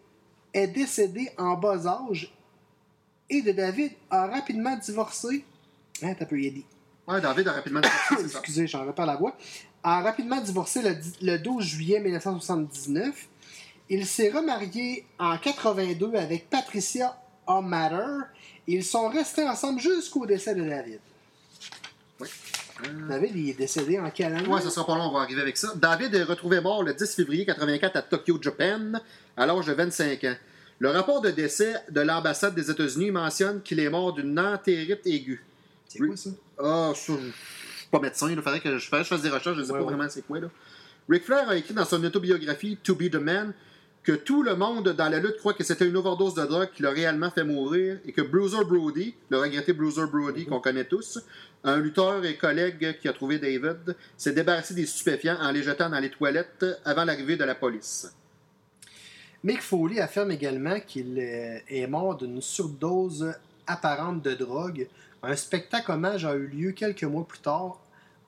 est 0.53 0.67
décédé 0.67 1.31
en 1.39 1.55
bas 1.55 1.87
âge 1.87 2.35
et 3.31 3.41
de 3.41 3.53
David 3.53 3.93
a 4.11 4.27
rapidement 4.27 4.77
divorcé. 4.77 5.45
Hein, 6.03 6.15
il 6.33 6.47
a 6.47 6.51
dit. 6.51 6.67
Ouais, 7.09 7.21
David 7.21 7.49
a 7.49 7.53
rapidement 7.53 7.81
ça. 7.83 8.17
Excusez, 8.21 8.67
j'en 8.67 8.85
la 8.85 9.17
voix, 9.17 9.37
a 9.83 10.03
rapidement 10.03 10.41
divorcé 10.41 10.83
le, 10.83 10.95
di- 10.95 11.13
le 11.23 11.39
12 11.39 11.65
juillet 11.65 12.01
1979. 12.01 13.29
Il 13.91 14.07
s'est 14.07 14.31
remarié 14.31 15.05
en 15.19 15.37
82 15.37 16.15
avec 16.15 16.49
Patricia 16.49 17.21
O'Matter. 17.47 18.07
Ils 18.67 18.85
sont 18.85 19.09
restés 19.09 19.43
ensemble 19.43 19.81
jusqu'au 19.81 20.25
décès 20.27 20.55
de 20.55 20.63
David. 20.63 21.01
Ouais. 22.21 22.29
David, 23.09 23.31
il 23.37 23.51
est 23.51 23.55
décédé 23.55 23.99
en 23.99 24.11
quelle 24.11 24.35
année? 24.35 24.47
Ouais, 24.49 24.61
ça 24.61 24.71
sera 24.71 24.87
pas 24.87 24.95
long, 24.97 25.09
on 25.09 25.13
va 25.13 25.21
arriver 25.21 25.43
avec 25.43 25.57
ça. 25.57 25.73
David 25.75 26.15
est 26.15 26.23
retrouvé 26.23 26.61
mort 26.61 26.83
le 26.83 26.95
10 26.95 27.15
février 27.15 27.45
84 27.45 27.97
à 27.97 28.03
Tokyo, 28.03 28.39
Japan, 28.41 28.93
à 29.37 29.47
l'âge 29.47 29.67
de 29.67 29.73
25 29.73 30.25
ans. 30.25 30.35
Le 30.79 30.91
rapport 30.91 31.21
de 31.21 31.31
décès 31.31 31.75
de 31.91 32.01
l'ambassade 32.01 32.55
des 32.55 32.71
États-Unis 32.71 33.11
mentionne 33.11 33.63
qu'il 33.63 33.79
est 33.79 33.91
mort 33.91 34.13
d'une 34.13 34.39
entérite 34.39 35.07
aiguë. 35.07 35.45
C'est 35.89 35.99
quoi 35.99 36.17
ça? 36.17 36.31
Ah, 36.59 36.93
je 36.95 37.01
suis 37.01 37.13
pas 37.91 38.01
médecin, 38.01 38.31
il 38.31 38.37
faudrait 38.41 38.61
que 38.61 38.79
je 38.79 38.89
fasse, 38.89 39.09
des 39.21 39.29
recherches, 39.29 39.57
je 39.57 39.61
ne 39.61 39.65
sais 39.65 39.73
Ouais, 39.73 39.79
pas 39.79 39.85
ouais. 39.85 39.93
vraiment 39.95 40.09
c'est 40.09 40.27
quoi. 40.27 40.41
Là. 40.41 40.49
Ric 41.09 41.25
Flair 41.25 41.49
a 41.49 41.57
écrit 41.57 41.75
dans 41.75 41.85
son 41.85 42.03
autobiographie 42.05 42.79
To 42.83 42.95
Be 42.95 43.11
the 43.11 43.17
Man 43.17 43.53
que 44.03 44.13
tout 44.13 44.43
le 44.43 44.57
monde 44.57 44.89
dans 44.89 45.09
la 45.09 45.19
lutte 45.21 45.37
croit 45.39 45.55
que 45.55 45.63
c'était 45.63 45.87
une 45.87 45.97
overdose 45.97 46.35
de 46.35 46.45
drogue 46.45 46.71
qui 46.75 46.83
l'a 46.83 46.91
réellement 46.91 47.31
fait 47.31 47.45
mourir 47.45 47.99
et 48.05 48.13
que 48.13 48.21
Bruiser 48.23 48.65
Brody, 48.65 49.15
le 49.31 49.39
regretté 49.39 49.73
Bruiser 49.73 50.07
Brody 50.07 50.47
qu'on 50.47 50.61
connaît 50.61 50.85
tous, 50.87 51.21
un 51.63 51.79
lutteur 51.79 52.25
et 52.25 52.37
collègue 52.37 52.99
qui 53.01 53.09
a 53.09 53.13
trouvé 53.13 53.39
David, 53.39 53.95
s'est 54.17 54.33
débarrassé 54.33 54.75
des 54.75 54.87
stupéfiants 54.87 55.39
en 55.41 55.53
les 55.53 55.63
jetant 55.63 55.89
dans 55.89 56.01
les 56.01 56.11
toilettes 56.11 56.67
avant 56.85 57.05
l'arrivée 57.05 57.37
de 57.37 57.45
la 57.45 57.55
police. 57.55 58.13
Mick 59.45 59.61
Foley 59.63 60.01
affirme 60.01 60.31
également 60.33 60.79
qu'il 60.81 61.19
est 61.19 61.87
mort 61.89 62.17
d'une 62.17 62.41
surdose 62.41 63.33
apparente 63.67 64.23
de 64.23 64.35
drogue. 64.35 64.89
Un 65.25 65.37
spectacle 65.37 65.93
hommage 65.93 66.25
a 66.25 66.35
eu 66.35 66.49
lieu 66.49 66.73
quelques 66.73 67.05
mois 67.05 67.27
plus 67.27 67.39
tard 67.39 67.79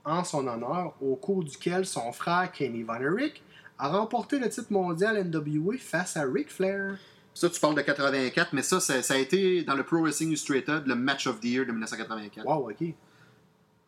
en 0.05 0.23
son 0.23 0.47
honneur, 0.47 0.95
au 1.01 1.17
cours 1.17 1.43
duquel 1.43 1.87
son 1.87 2.13
frère 2.13 2.53
Kenny 2.53 2.83
Von 2.83 3.01
Erich 3.01 3.43
a 3.79 3.89
remporté 3.89 4.39
le 4.39 4.49
titre 4.49 4.71
mondial 4.71 5.29
NWA 5.29 5.75
face 5.79 6.17
à 6.17 6.23
Ric 6.23 6.51
Flair. 6.51 6.97
Ça, 7.33 7.51
tu 7.51 7.59
parles 7.59 7.75
de 7.75 7.81
84, 7.81 8.53
mais 8.53 8.63
ça, 8.63 8.79
ça, 8.79 9.03
ça 9.03 9.15
a 9.15 9.17
été 9.17 9.65
dans 9.65 9.75
le 9.75 9.83
Pro 9.83 10.03
Wrestling 10.03 10.29
Illustrated, 10.29 10.87
le 10.87 10.95
Match 10.95 11.27
of 11.27 11.41
the 11.41 11.47
Year 11.47 11.67
de 11.67 11.73
1984. 11.73 12.47
Wow, 12.47 12.71
ok. 12.71 12.95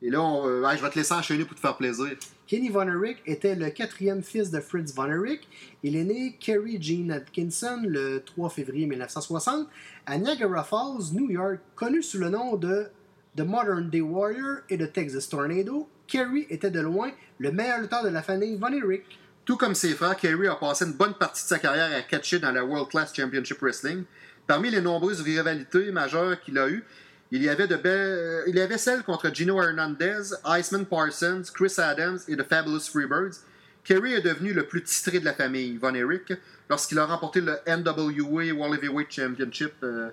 Et 0.03 0.11
là, 0.11 0.21
on, 0.21 0.47
euh, 0.47 0.77
je 0.77 0.83
vais 0.83 0.91
te 0.91 0.99
laisser 0.99 1.15
enchaîner 1.15 1.45
pour 1.45 1.55
te 1.55 1.61
faire 1.61 1.77
plaisir. 1.77 2.09
Kenny 2.47 2.69
Von 2.69 2.89
Erich 2.89 3.19
était 3.25 3.55
le 3.55 3.71
quatrième 3.71 4.23
fils 4.23 4.51
de 4.51 4.61
Fritz 4.61 4.95
Von 4.95 5.07
Erich. 5.07 5.49
Il 5.83 5.97
est 5.97 6.05
né 6.05 6.37
Kerry 6.39 6.83
Jean 6.83 7.11
Atkinson 7.11 7.83
le 7.87 8.23
3 8.25 8.51
février 8.51 8.87
1960 8.87 9.69
à 10.05 10.19
Niagara 10.19 10.65
Falls, 10.65 11.13
New 11.13 11.31
York, 11.31 11.61
connu 11.77 12.03
sous 12.03 12.19
le 12.19 12.29
nom 12.29 12.57
de 12.57 12.89
The 13.37 13.43
Modern 13.43 13.91
Day 13.91 14.01
Warrior 14.01 14.63
et 14.71 14.77
de 14.77 14.87
Texas 14.87 15.29
Tornado. 15.29 15.89
Kerry 16.07 16.47
était 16.49 16.71
de 16.71 16.81
loin 16.81 17.11
le 17.39 17.53
meilleur 17.53 17.81
lutteur 17.81 18.03
de 18.03 18.09
la 18.09 18.23
famille 18.23 18.57
Von 18.57 18.73
Erich. 18.73 19.19
Tout 19.45 19.57
comme 19.57 19.75
ses 19.75 19.91
frères, 19.91 20.17
Kerry 20.17 20.49
a 20.49 20.55
passé 20.55 20.87
une 20.87 20.95
bonne 20.95 21.15
partie 21.15 21.43
de 21.43 21.49
sa 21.49 21.59
carrière 21.59 21.95
à 21.95 22.03
catcher 22.03 22.39
dans 22.39 22.51
la 22.51 22.65
World 22.65 22.89
Class 22.89 23.15
Championship 23.15 23.59
Wrestling. 23.61 24.05
Parmi 24.47 24.71
les 24.71 24.81
nombreuses 24.81 25.21
rivalités 25.21 25.93
majeures 25.93 26.41
qu'il 26.41 26.59
a 26.59 26.69
eues, 26.69 26.85
il 27.31 27.43
y 27.43 27.49
avait 27.49 27.67
de 27.67 27.79
euh, 27.85 28.77
celle 28.79 29.03
contre 29.03 29.33
Gino 29.35 29.61
Hernandez, 29.61 30.35
Iceman 30.47 30.87
Parsons, 30.87 31.43
Chris 31.53 31.75
Adams 31.79 32.19
et 32.29 32.37
The 32.37 32.45
Fabulous 32.45 32.89
Freebirds. 32.91 33.41
Kerry 33.85 34.15
est 34.15 34.23
devenu 34.23 34.53
le 34.53 34.67
plus 34.67 34.83
titré 34.83 35.21
de 35.21 35.25
la 35.25 35.35
famille, 35.35 35.77
Von 35.77 35.95
Erich, 35.95 36.33
lorsqu'il 36.71 36.99
a 36.99 37.07
remporté 37.07 37.41
le 37.41 37.57
NWA 37.67 38.53
World 38.53 38.83
Heavyweight 38.83 39.11
Championship 39.11 39.75
euh, 39.83 40.11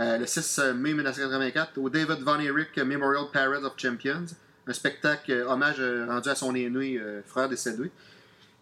euh, 0.00 0.18
le 0.18 0.26
6 0.26 0.60
mai 0.74 0.94
1984 0.94 1.78
au 1.78 1.90
David 1.90 2.20
Von 2.20 2.40
Erich 2.40 2.76
Memorial 2.78 3.24
Parade 3.32 3.64
of 3.64 3.74
Champions, 3.76 4.26
un 4.66 4.72
spectacle 4.72 5.30
euh, 5.32 5.46
hommage 5.48 5.76
euh, 5.80 6.06
rendu 6.08 6.28
à 6.28 6.34
son 6.34 6.54
aîné 6.54 6.96
euh, 6.98 7.22
frère 7.26 7.48
décédé. 7.48 7.90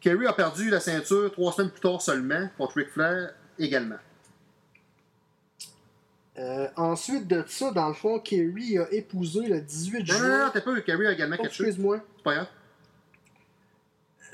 Kerry 0.01 0.27
a 0.27 0.33
perdu 0.33 0.71
la 0.71 0.81
ceinture 0.81 1.31
trois 1.33 1.53
semaines 1.53 1.71
plus 1.71 1.81
tard 1.81 2.01
seulement 2.03 2.49
contre 2.57 2.77
Ric 2.77 2.89
Flair 2.91 3.31
également. 3.59 3.97
Euh, 6.39 6.69
ensuite 6.77 7.27
de 7.27 7.43
ça, 7.49 7.73
dans 7.73 7.89
le 7.89 7.95
fond, 7.95 8.21
Kerry 8.21 8.79
a 8.79 8.87
épousé 8.93 9.49
le 9.49 9.61
18 9.61 9.99
Non, 9.99 10.15
non, 10.15 10.21
non, 10.21 10.27
juin. 10.37 10.51
t'as 10.55 10.61
pas 10.61 10.71
eu 10.73 10.83
Kerry 10.83 11.07
a 11.09 11.13
également 11.13 11.37
Oh, 11.39 11.43
catché. 11.43 11.65
excuse-moi. 11.65 11.99
C'est 12.17 12.23
pas 12.23 12.35
grave. 12.35 12.47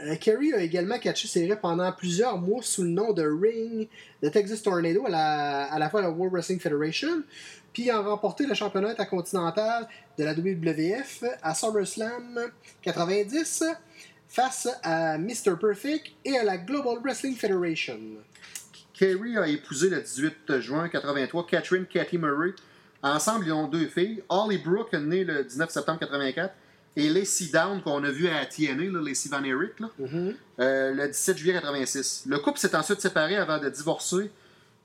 Euh, 0.01 0.17
Kerry 0.17 0.53
a 0.53 0.63
également 0.63 0.99
catché 0.99 1.29
ses 1.29 1.47
rêves 1.47 1.61
pendant 1.61 1.91
plusieurs 1.93 2.37
mois 2.39 2.63
sous 2.63 2.83
le 2.83 2.89
nom 2.89 3.13
de 3.13 3.23
Ring 3.23 3.89
de 4.23 4.29
Texas 4.29 4.63
Tornado 4.63 5.07
à 5.07 5.11
la, 5.11 5.65
à 5.65 5.79
la 5.79 5.89
fois 5.89 6.03
la 6.03 6.11
World 6.11 6.33
Wrestling 6.33 6.59
Federation, 6.59 7.23
puis 7.73 7.91
a 7.91 8.01
remporté 8.01 8.47
le 8.47 8.55
championnat 8.55 8.91
intercontinental 8.91 9.89
de 10.19 10.25
la 10.25 10.33
WWF 10.33 11.25
à 11.43 11.55
SummerSlam 11.55 12.51
90 12.83 13.65
face 14.29 14.69
à 14.83 15.17
Mr. 15.17 15.57
Perfect 15.61 16.13
et 16.25 16.39
à 16.39 16.45
la 16.45 16.57
Global 16.57 16.99
Wrestling 17.03 17.37
Federation. 17.37 18.01
Kerry 18.93 19.37
a 19.37 19.47
épousé 19.47 19.91
le 19.91 20.01
18 20.01 20.61
juin 20.61 20.89
83 20.89 21.47
Catherine 21.47 21.87
Cathy 21.87 22.19
Murray. 22.19 22.55
Ensemble, 23.03 23.47
ils 23.47 23.53
ont 23.53 23.69
deux 23.69 23.87
filles. 23.89 24.23
Holly 24.29 24.59
Brooke, 24.59 24.93
née 24.95 25.25
le 25.25 25.45
19 25.45 25.71
septembre 25.71 25.99
84, 26.01 26.55
et 26.97 27.09
Lacey 27.09 27.47
Down, 27.53 27.83
qu'on 27.83 28.03
a 28.05 28.11
vu 28.11 28.29
à 28.29 28.45
TNA, 28.47 28.91
là, 28.93 29.01
Lacey 29.07 29.29
Van 29.29 29.43
Erich, 29.43 29.81
là, 29.81 29.91
Mhm. 29.99 30.35
euh, 30.61 30.93
le 30.95 31.09
17 31.09 31.37
juillet 31.39 31.55
86. 31.55 32.25
Le 32.27 32.39
couple 32.39 32.59
s'est 32.59 32.75
ensuite 32.77 33.01
séparé 33.01 33.37
avant 33.37 33.59
de 33.59 33.69
divorcer 33.69 34.31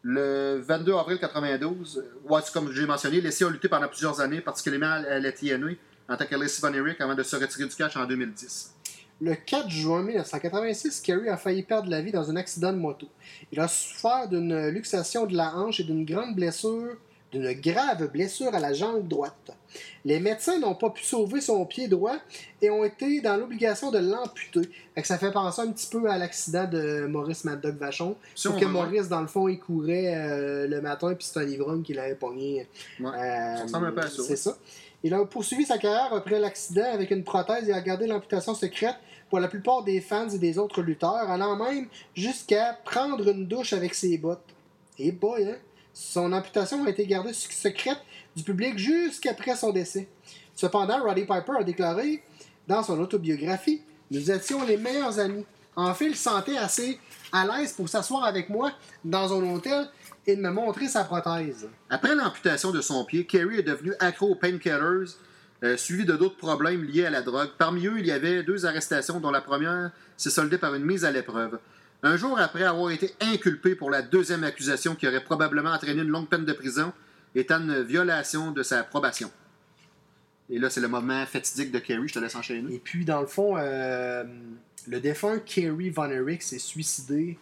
le 0.01 0.59
22 0.65 0.93
avril 0.95 1.19
92. 1.19 2.03
Ouais, 2.27 2.39
comme 2.53 2.71
j'ai 2.71 2.85
mentionné, 2.85 3.21
Lacey 3.21 3.43
a 3.45 3.49
lutté 3.49 3.67
pendant 3.67 3.87
plusieurs 3.87 4.19
années, 4.21 4.41
particulièrement 4.41 5.03
à 5.07 5.19
la 5.19 5.31
TNA, 5.31 5.71
en 6.07 6.15
tant 6.17 6.25
que 6.25 6.35
Lacey 6.35 6.61
Van 6.61 6.73
Erich, 6.73 6.99
avant 7.01 7.15
de 7.15 7.23
se 7.23 7.35
retirer 7.35 7.65
du 7.67 7.75
catch 7.75 7.95
en 7.97 8.05
2010. 8.05 8.73
Le 9.21 9.35
4 9.35 9.69
juin 9.69 10.01
1986, 10.01 11.01
Kerry 11.01 11.27
a 11.27 11.35
failli 11.35 11.63
perdre 11.63 11.89
la 11.89 12.01
vie 12.01 12.13
dans 12.13 12.29
un 12.31 12.37
accident 12.37 12.71
de 12.71 12.77
moto. 12.77 13.05
Il 13.51 13.59
a 13.59 13.67
souffert 13.67 14.29
d'une 14.29 14.69
luxation 14.69 15.25
de 15.25 15.35
la 15.35 15.53
hanche 15.55 15.81
et 15.81 15.83
d'une 15.83 16.05
grande 16.05 16.35
blessure, 16.35 16.95
d'une 17.31 17.53
grave 17.53 18.11
blessure 18.11 18.53
à 18.53 18.59
la 18.59 18.73
jambe 18.73 19.07
droite. 19.07 19.51
Les 20.03 20.19
médecins 20.19 20.59
n'ont 20.59 20.75
pas 20.75 20.89
pu 20.89 21.03
sauver 21.03 21.41
son 21.41 21.65
pied 21.65 21.87
droit 21.87 22.15
et 22.61 22.69
ont 22.69 22.83
été 22.83 23.21
dans 23.21 23.37
l'obligation 23.37 23.91
de 23.91 23.99
l'amputer. 23.99 24.61
Ça 25.03 25.17
fait 25.17 25.31
penser 25.31 25.61
un 25.61 25.71
petit 25.71 25.87
peu 25.87 26.09
à 26.09 26.17
l'accident 26.17 26.67
de 26.67 27.05
Maurice 27.07 27.43
Mad 27.43 27.61
Dog 27.61 27.77
Vachon. 27.77 28.15
Sauf 28.33 28.59
que 28.59 28.65
Maurice, 28.65 29.07
dans 29.07 29.21
le 29.21 29.27
fond, 29.27 29.47
il 29.47 29.59
courait 29.59 30.13
euh, 30.15 30.67
le 30.67 30.81
matin 30.81 31.13
puis 31.13 31.25
c'est 31.25 31.39
un 31.39 31.47
ivrogne 31.47 31.83
qui 31.83 31.93
l'avait 31.93 32.15
pogné. 32.15 32.67
Ouais. 32.99 33.09
Euh, 33.09 33.57
Ça 33.57 33.63
ressemble 33.63 33.87
un 33.87 33.91
peu 33.91 34.01
à 34.01 34.09
ça, 34.09 34.23
C'est 34.23 34.35
ça. 34.35 34.57
Il 35.03 35.13
a 35.13 35.23
poursuivi 35.23 35.65
sa 35.65 35.77
carrière 35.77 36.13
après 36.13 36.39
l'accident 36.39 36.91
avec 36.91 37.11
une 37.11 37.23
prothèse 37.23 37.69
et 37.69 37.73
a 37.73 37.79
gardé 37.79 38.05
l'amputation 38.05 38.53
secrète 38.53 38.97
pour 39.29 39.39
la 39.39 39.47
plupart 39.47 39.83
des 39.83 40.01
fans 40.01 40.27
et 40.27 40.39
des 40.39 40.57
autres 40.57 40.81
lutteurs, 40.81 41.29
allant 41.29 41.55
même 41.55 41.87
jusqu'à 42.15 42.77
prendre 42.83 43.25
une 43.29 43.47
douche 43.47 43.73
avec 43.73 43.93
ses 43.93 44.17
bottes. 44.17 44.43
Et 44.97 45.11
boy, 45.11 45.45
hein? 45.45 45.55
Son 46.01 46.31
amputation 46.31 46.85
a 46.85 46.89
été 46.89 47.05
gardée 47.05 47.33
sec- 47.33 47.51
secrète 47.51 47.99
du 48.33 48.41
public 48.43 48.77
jusqu'après 48.79 49.53
son 49.57 49.71
décès. 49.73 50.07
Cependant, 50.55 51.03
Roddy 51.03 51.21
Piper 51.25 51.57
a 51.59 51.63
déclaré 51.63 52.23
dans 52.67 52.81
son 52.83 52.97
autobiographie 53.01 53.81
Nous 54.09 54.31
étions 54.31 54.65
les 54.65 54.77
meilleurs 54.77 55.19
amis. 55.19 55.45
En 55.75 55.93
fait, 55.93 56.05
il 56.05 56.15
se 56.15 56.23
sentait 56.23 56.57
assez 56.57 56.97
à 57.33 57.45
l'aise 57.45 57.73
pour 57.73 57.89
s'asseoir 57.89 58.23
avec 58.23 58.49
moi 58.49 58.71
dans 59.03 59.33
un 59.37 59.53
hôtel 59.53 59.89
et 60.25 60.37
de 60.37 60.41
me 60.41 60.49
montrer 60.51 60.87
sa 60.87 61.03
prothèse. 61.03 61.67
Après 61.89 62.15
l'amputation 62.15 62.71
de 62.71 62.79
son 62.79 63.03
pied, 63.03 63.25
Kerry 63.25 63.59
est 63.59 63.63
devenu 63.63 63.93
accro 63.99 64.27
aux 64.29 64.35
painkillers, 64.35 65.05
euh, 65.63 65.75
suivi 65.75 66.05
de 66.05 66.15
d'autres 66.15 66.37
problèmes 66.37 66.85
liés 66.85 67.05
à 67.07 67.09
la 67.09 67.21
drogue. 67.21 67.49
Parmi 67.57 67.85
eux, 67.87 67.99
il 67.99 68.05
y 68.07 68.11
avait 68.11 68.41
deux 68.43 68.65
arrestations, 68.65 69.19
dont 69.19 69.31
la 69.31 69.41
première 69.41 69.91
s'est 70.15 70.29
soldée 70.29 70.57
par 70.57 70.73
une 70.75 70.85
mise 70.85 71.03
à 71.03 71.11
l'épreuve. 71.11 71.59
Un 72.01 72.15
jour 72.15 72.39
après 72.39 72.63
avoir 72.63 72.91
été 72.91 73.13
inculpé 73.19 73.75
pour 73.75 73.89
la 73.89 74.01
deuxième 74.01 74.45
accusation 74.45 74.95
qui 74.95 75.07
aurait 75.07 75.23
probablement 75.23 75.71
entraîné 75.71 76.01
une 76.01 76.07
longue 76.07 76.29
peine 76.29 76.45
de 76.45 76.53
prison, 76.53 76.93
étant 77.35 77.59
une 77.59 77.81
violation 77.83 78.51
de 78.51 78.63
sa 78.63 78.83
probation. 78.83 79.29
Et 80.49 80.59
là, 80.59 80.69
c'est 80.69 80.79
le 80.79 80.87
moment 80.87 81.25
fatidique 81.25 81.71
de 81.71 81.79
Kerry, 81.79 82.07
je 82.07 82.13
te 82.13 82.19
laisse 82.19 82.35
enchaîner. 82.35 82.73
Et 82.73 82.79
puis, 82.79 83.03
dans 83.03 83.19
le 83.19 83.27
fond, 83.27 83.55
euh, 83.57 84.23
le 84.87 84.99
défunt 84.99 85.39
Kerry 85.39 85.89
Von 85.89 86.09
Erich 86.09 86.41
s'est 86.41 86.57
suicidé 86.57 87.37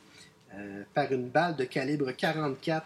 euh, 0.56 0.84
par 0.94 1.12
une 1.12 1.30
balle 1.30 1.56
de 1.56 1.64
calibre 1.64 2.12
44 2.12 2.86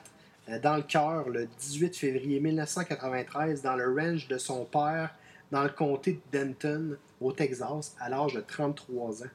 euh, 0.49 0.59
dans 0.59 0.75
le 0.75 0.83
cœur 0.83 1.29
le 1.29 1.47
18 1.59 1.95
février 1.95 2.39
1993 2.39 3.61
dans 3.61 3.75
le 3.75 3.93
range 3.93 4.27
de 4.27 4.37
son 4.37 4.65
père 4.65 5.15
dans 5.51 5.63
le 5.63 5.69
comté 5.69 6.19
de 6.31 6.39
Denton, 6.39 6.97
au 7.19 7.31
Texas, 7.31 7.95
à 7.99 8.09
l'âge 8.09 8.33
de 8.33 8.41
33 8.41 9.23
ans. 9.23 9.29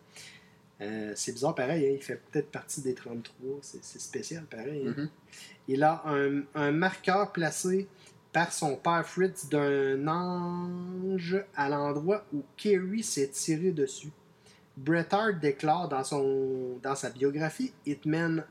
Euh, 0.83 1.13
c'est 1.15 1.33
bizarre, 1.33 1.55
pareil, 1.55 1.87
hein, 1.87 1.93
il 1.95 2.03
fait 2.03 2.21
peut-être 2.31 2.51
partie 2.51 2.83
des 2.83 2.95
33, 2.95 3.59
c'est 3.63 3.83
spécial, 4.01 4.45
pareil. 4.45 4.87
hein. 4.87 4.95
Mhm. 4.97 5.09
Il 5.69 5.83
a 5.83 6.03
un, 6.07 6.43
un 6.55 6.71
marqueur 6.71 7.33
placé 7.33 7.89
par 8.33 8.53
son 8.53 8.77
père 8.77 9.07
Fritz 9.07 9.49
d'un 9.49 10.07
ange 10.07 11.43
à 11.55 11.69
l'endroit 11.71 12.25
où 12.33 12.43
Kerry 12.57 13.03
s'est 13.03 13.29
tiré 13.29 13.73
dessus. 13.73 14.11
Bret 14.77 15.07
Hart 15.11 15.41
déclare 15.41 15.89
dans, 15.89 16.05
son, 16.05 16.79
dans 16.83 16.95
sa 16.95 17.09
biographie 17.09 17.73
Hitman 17.87 18.45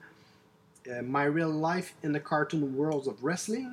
euh, 0.87 1.01
My 1.03 1.27
Real 1.27 1.53
Life 1.61 1.95
in 2.03 2.13
the 2.13 2.23
Cartoon 2.23 2.63
Worlds 2.75 3.07
of 3.07 3.21
Wrestling 3.21 3.67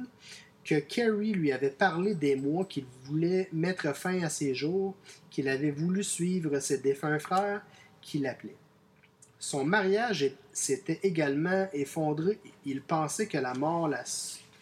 que 0.62 0.78
Kerry 0.78 1.32
lui 1.32 1.50
avait 1.50 1.70
parlé 1.70 2.14
des 2.14 2.36
mois 2.36 2.64
qu'il 2.66 2.84
voulait 3.04 3.48
mettre 3.52 3.96
fin 3.96 4.22
à 4.22 4.28
ses 4.28 4.54
jours, 4.54 4.94
qu'il 5.30 5.48
avait 5.48 5.70
voulu 5.72 6.04
suivre 6.04 6.58
ses 6.60 6.78
défunts 6.78 7.18
frères, 7.18 7.62
qu'il 8.02 8.26
appelait. 8.26 8.56
Son 9.38 9.64
mariage 9.64 10.30
s'était 10.52 11.00
également 11.02 11.68
effondré. 11.72 12.38
Il 12.64 12.82
pensait 12.82 13.26
que 13.26 13.38
la 13.38 13.54
mort 13.54 13.88
la, 13.88 14.04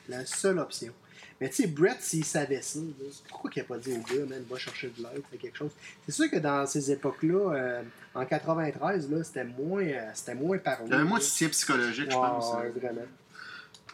la 0.08 0.24
seule 0.24 0.58
option. 0.58 0.92
Mais 1.40 1.48
tu 1.48 1.56
sais, 1.56 1.68
Brett, 1.68 1.96
s'il 2.00 2.24
savait 2.24 2.60
ça, 2.60 2.80
pourquoi 3.28 3.50
il 3.56 3.58
n'a 3.60 3.64
pas 3.64 3.78
dit 3.78 3.92
au 3.92 4.14
gars, 4.14 4.26
man, 4.28 4.42
va 4.48 4.58
chercher 4.58 4.88
de 4.88 5.02
l'aide, 5.02 5.22
quelque 5.40 5.56
chose. 5.56 5.70
C'est 6.04 6.12
sûr 6.12 6.30
que 6.30 6.36
dans 6.36 6.66
ces 6.66 6.92
époques-là, 6.92 7.54
euh, 7.54 7.82
en 8.14 8.26
93, 8.26 9.10
là, 9.10 9.24
c'était 9.24 9.44
moins, 9.44 9.82
euh, 9.82 10.10
c'était 10.12 10.34
moins. 10.34 10.58
Il 10.84 10.90
y 10.90 10.94
avait 10.94 11.04
moins 11.04 11.18
de 11.18 11.22
soutien 11.24 11.48
psychologique, 11.48 12.10
je 12.10 12.16
pense. 12.16 12.54
ouais, 12.54 12.68
vraiment. 12.68 13.06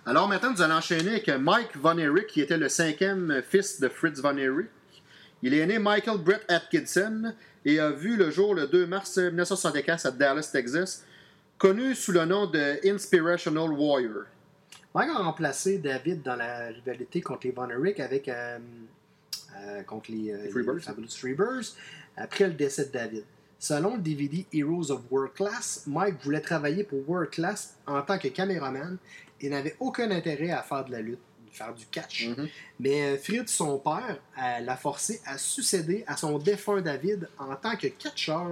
Alors 0.05 0.29
maintenant, 0.29 0.53
nous 0.53 0.63
allons 0.63 0.77
enchaîner 0.77 1.11
avec 1.11 1.29
Mike 1.29 1.77
Von 1.77 1.99
Erich, 1.99 2.27
qui 2.29 2.41
était 2.41 2.57
le 2.57 2.69
cinquième 2.69 3.43
fils 3.49 3.81
de 3.81 3.89
Fritz 3.89 4.21
Von 4.21 4.37
Erich. 4.37 4.69
Il 5.47 5.55
est 5.55 5.65
né 5.65 5.79
Michael 5.79 6.19
Brett 6.19 6.45
Atkinson 6.49 7.33
et 7.65 7.79
a 7.79 7.93
vu 7.93 8.17
le 8.17 8.33
jour 8.33 8.53
le 8.53 8.67
2 8.67 8.85
mars 8.85 9.17
1964 9.17 10.07
à 10.07 10.11
Dallas, 10.11 10.51
Texas, 10.53 11.05
connu 11.57 11.95
sous 11.95 12.11
le 12.11 12.25
nom 12.25 12.49
de 12.49 12.81
Inspirational 12.85 13.71
Warrior. 13.71 14.25
Mike 14.93 15.11
a 15.11 15.19
remplacé 15.19 15.79
David 15.79 16.25
dans 16.25 16.35
la 16.35 16.67
rivalité 16.67 17.21
contre 17.21 17.47
les 17.47 17.53
Von 17.53 17.71
Erich 17.71 18.01
avec 18.01 18.29
euh, 18.29 18.59
euh, 19.57 19.83
contre 19.85 20.11
les, 20.11 20.33
euh, 20.33 20.43
Les 20.43 20.51
Freebirds. 20.51 20.75
les 20.75 20.83
Fabulous 20.83 21.17
Freebirds 21.17 21.77
après 22.17 22.49
le 22.49 22.55
décès 22.55 22.87
de 22.87 22.91
David. 22.91 23.23
Selon 23.61 23.95
le 23.95 24.03
DVD 24.03 24.45
Heroes 24.53 24.91
of 24.91 25.03
World 25.13 25.35
Class, 25.35 25.85
Mike 25.87 26.17
voulait 26.25 26.41
travailler 26.41 26.83
pour 26.83 27.09
World 27.09 27.31
Class 27.31 27.77
en 27.87 28.03
tant 28.03 28.19
que 28.19 28.27
caméraman 28.27 28.99
et 29.41 29.49
n'avait 29.49 29.77
aucun 29.79 30.11
intérêt 30.11 30.51
à 30.51 30.65
faire 30.65 30.85
de 30.85 30.91
la 30.91 31.03
lutte, 31.03 31.21
faire 31.57 31.75
du 31.75 31.87
catch. 31.87 32.27
Mhm. 32.27 32.49
Mais 32.81 33.03
euh, 33.03 33.19
Fritz, 33.19 33.53
son 33.53 33.79
père, 33.79 34.19
l'a 34.37 34.77
forcé 34.77 35.21
à 35.27 35.39
succéder 35.39 36.05
à 36.07 36.17
son 36.17 36.39
défunt 36.39 36.81
David 36.81 37.29
en 37.39 37.55
tant 37.57 37.77
que 37.77 37.89
catcheur. 37.89 38.47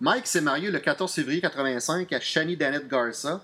Mike 0.00 0.26
s'est 0.26 0.40
marié 0.40 0.70
le 0.70 0.78
14 0.78 1.12
février 1.12 1.38
1985 1.38 2.12
à 2.12 2.20
Shani 2.20 2.56
Danette 2.56 2.88
Garza. 2.88 3.42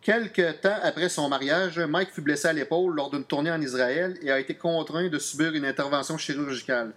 Quelques 0.00 0.60
temps 0.60 0.78
après 0.82 1.08
son 1.08 1.28
mariage, 1.28 1.78
Mike 1.78 2.10
fut 2.10 2.22
blessé 2.22 2.48
à 2.48 2.52
l'épaule 2.52 2.94
lors 2.96 3.08
d'une 3.08 3.24
tournée 3.24 3.52
en 3.52 3.60
Israël 3.60 4.18
et 4.20 4.32
a 4.32 4.40
été 4.40 4.54
contraint 4.54 5.08
de 5.08 5.18
subir 5.18 5.54
une 5.54 5.64
intervention 5.64 6.18
chirurgicale. 6.18 6.92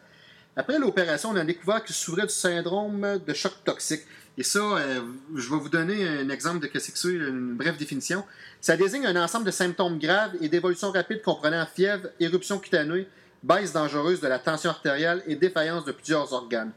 Après 0.56 0.80
l'opération, 0.80 1.30
on 1.30 1.36
a 1.36 1.44
découvert 1.44 1.84
qu'il 1.84 1.94
souffrait 1.94 2.25
du 2.25 2.34
syndrome 2.34 3.20
de 3.25 3.34
choc 3.34 3.54
toxique. 3.64 4.02
Et 4.38 4.44
ça, 4.44 4.60
euh, 4.60 5.01
je 5.34 5.50
vais 5.50 5.58
vous 5.58 5.70
donner 5.70 6.06
un 6.06 6.30
exemple 6.30 6.60
de 6.60 6.80
ce 6.80 6.92
que 6.92 6.98
c'est, 6.98 7.10
une 7.10 7.56
brève 7.56 7.77
définition. 7.77 8.24
Ça 8.60 8.75
désigne 8.75 9.06
un 9.06 9.24
ensemble 9.24 9.46
de 9.46 9.51
symptômes 9.51 9.98
graves 9.98 10.34
et 10.42 10.50
d'évolution 10.50 10.92
rapide 10.92 11.22
comprenant 11.22 11.65
fièvre, 11.65 12.10
éruption 12.20 12.60
cutanée, 12.60 13.08
baisse 13.44 13.72
dangereuse 13.72 14.20
de 14.20 14.27
la 14.27 14.39
tension 14.39 14.72
artérielle 14.72 15.24
et 15.27 15.36
défaillance 15.36 15.86
de 15.86 15.94
plusieurs 15.94 16.34
organes. 16.34 16.72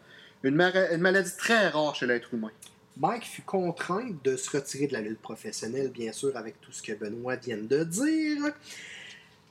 Une, 0.44 0.54
maladie 0.54 1.36
très 1.36 1.68
rare 1.68 1.96
chez 1.96 2.06
l'être 2.06 2.32
humain. 2.32 2.52
Mike 2.96 3.24
fut 3.24 3.42
contraint 3.42 4.10
de 4.22 4.36
se 4.36 4.50
retirer 4.56 4.86
de 4.86 4.92
la 4.92 5.00
lutte 5.00 5.20
professionnelle, 5.20 5.90
bien 5.90 6.12
sûr, 6.12 6.36
avec 6.36 6.60
tout 6.60 6.72
ce 6.72 6.82
que 6.82 6.92
Benoît 6.92 7.36
vient 7.36 7.58
de 7.58 7.82
dire. 7.82 8.52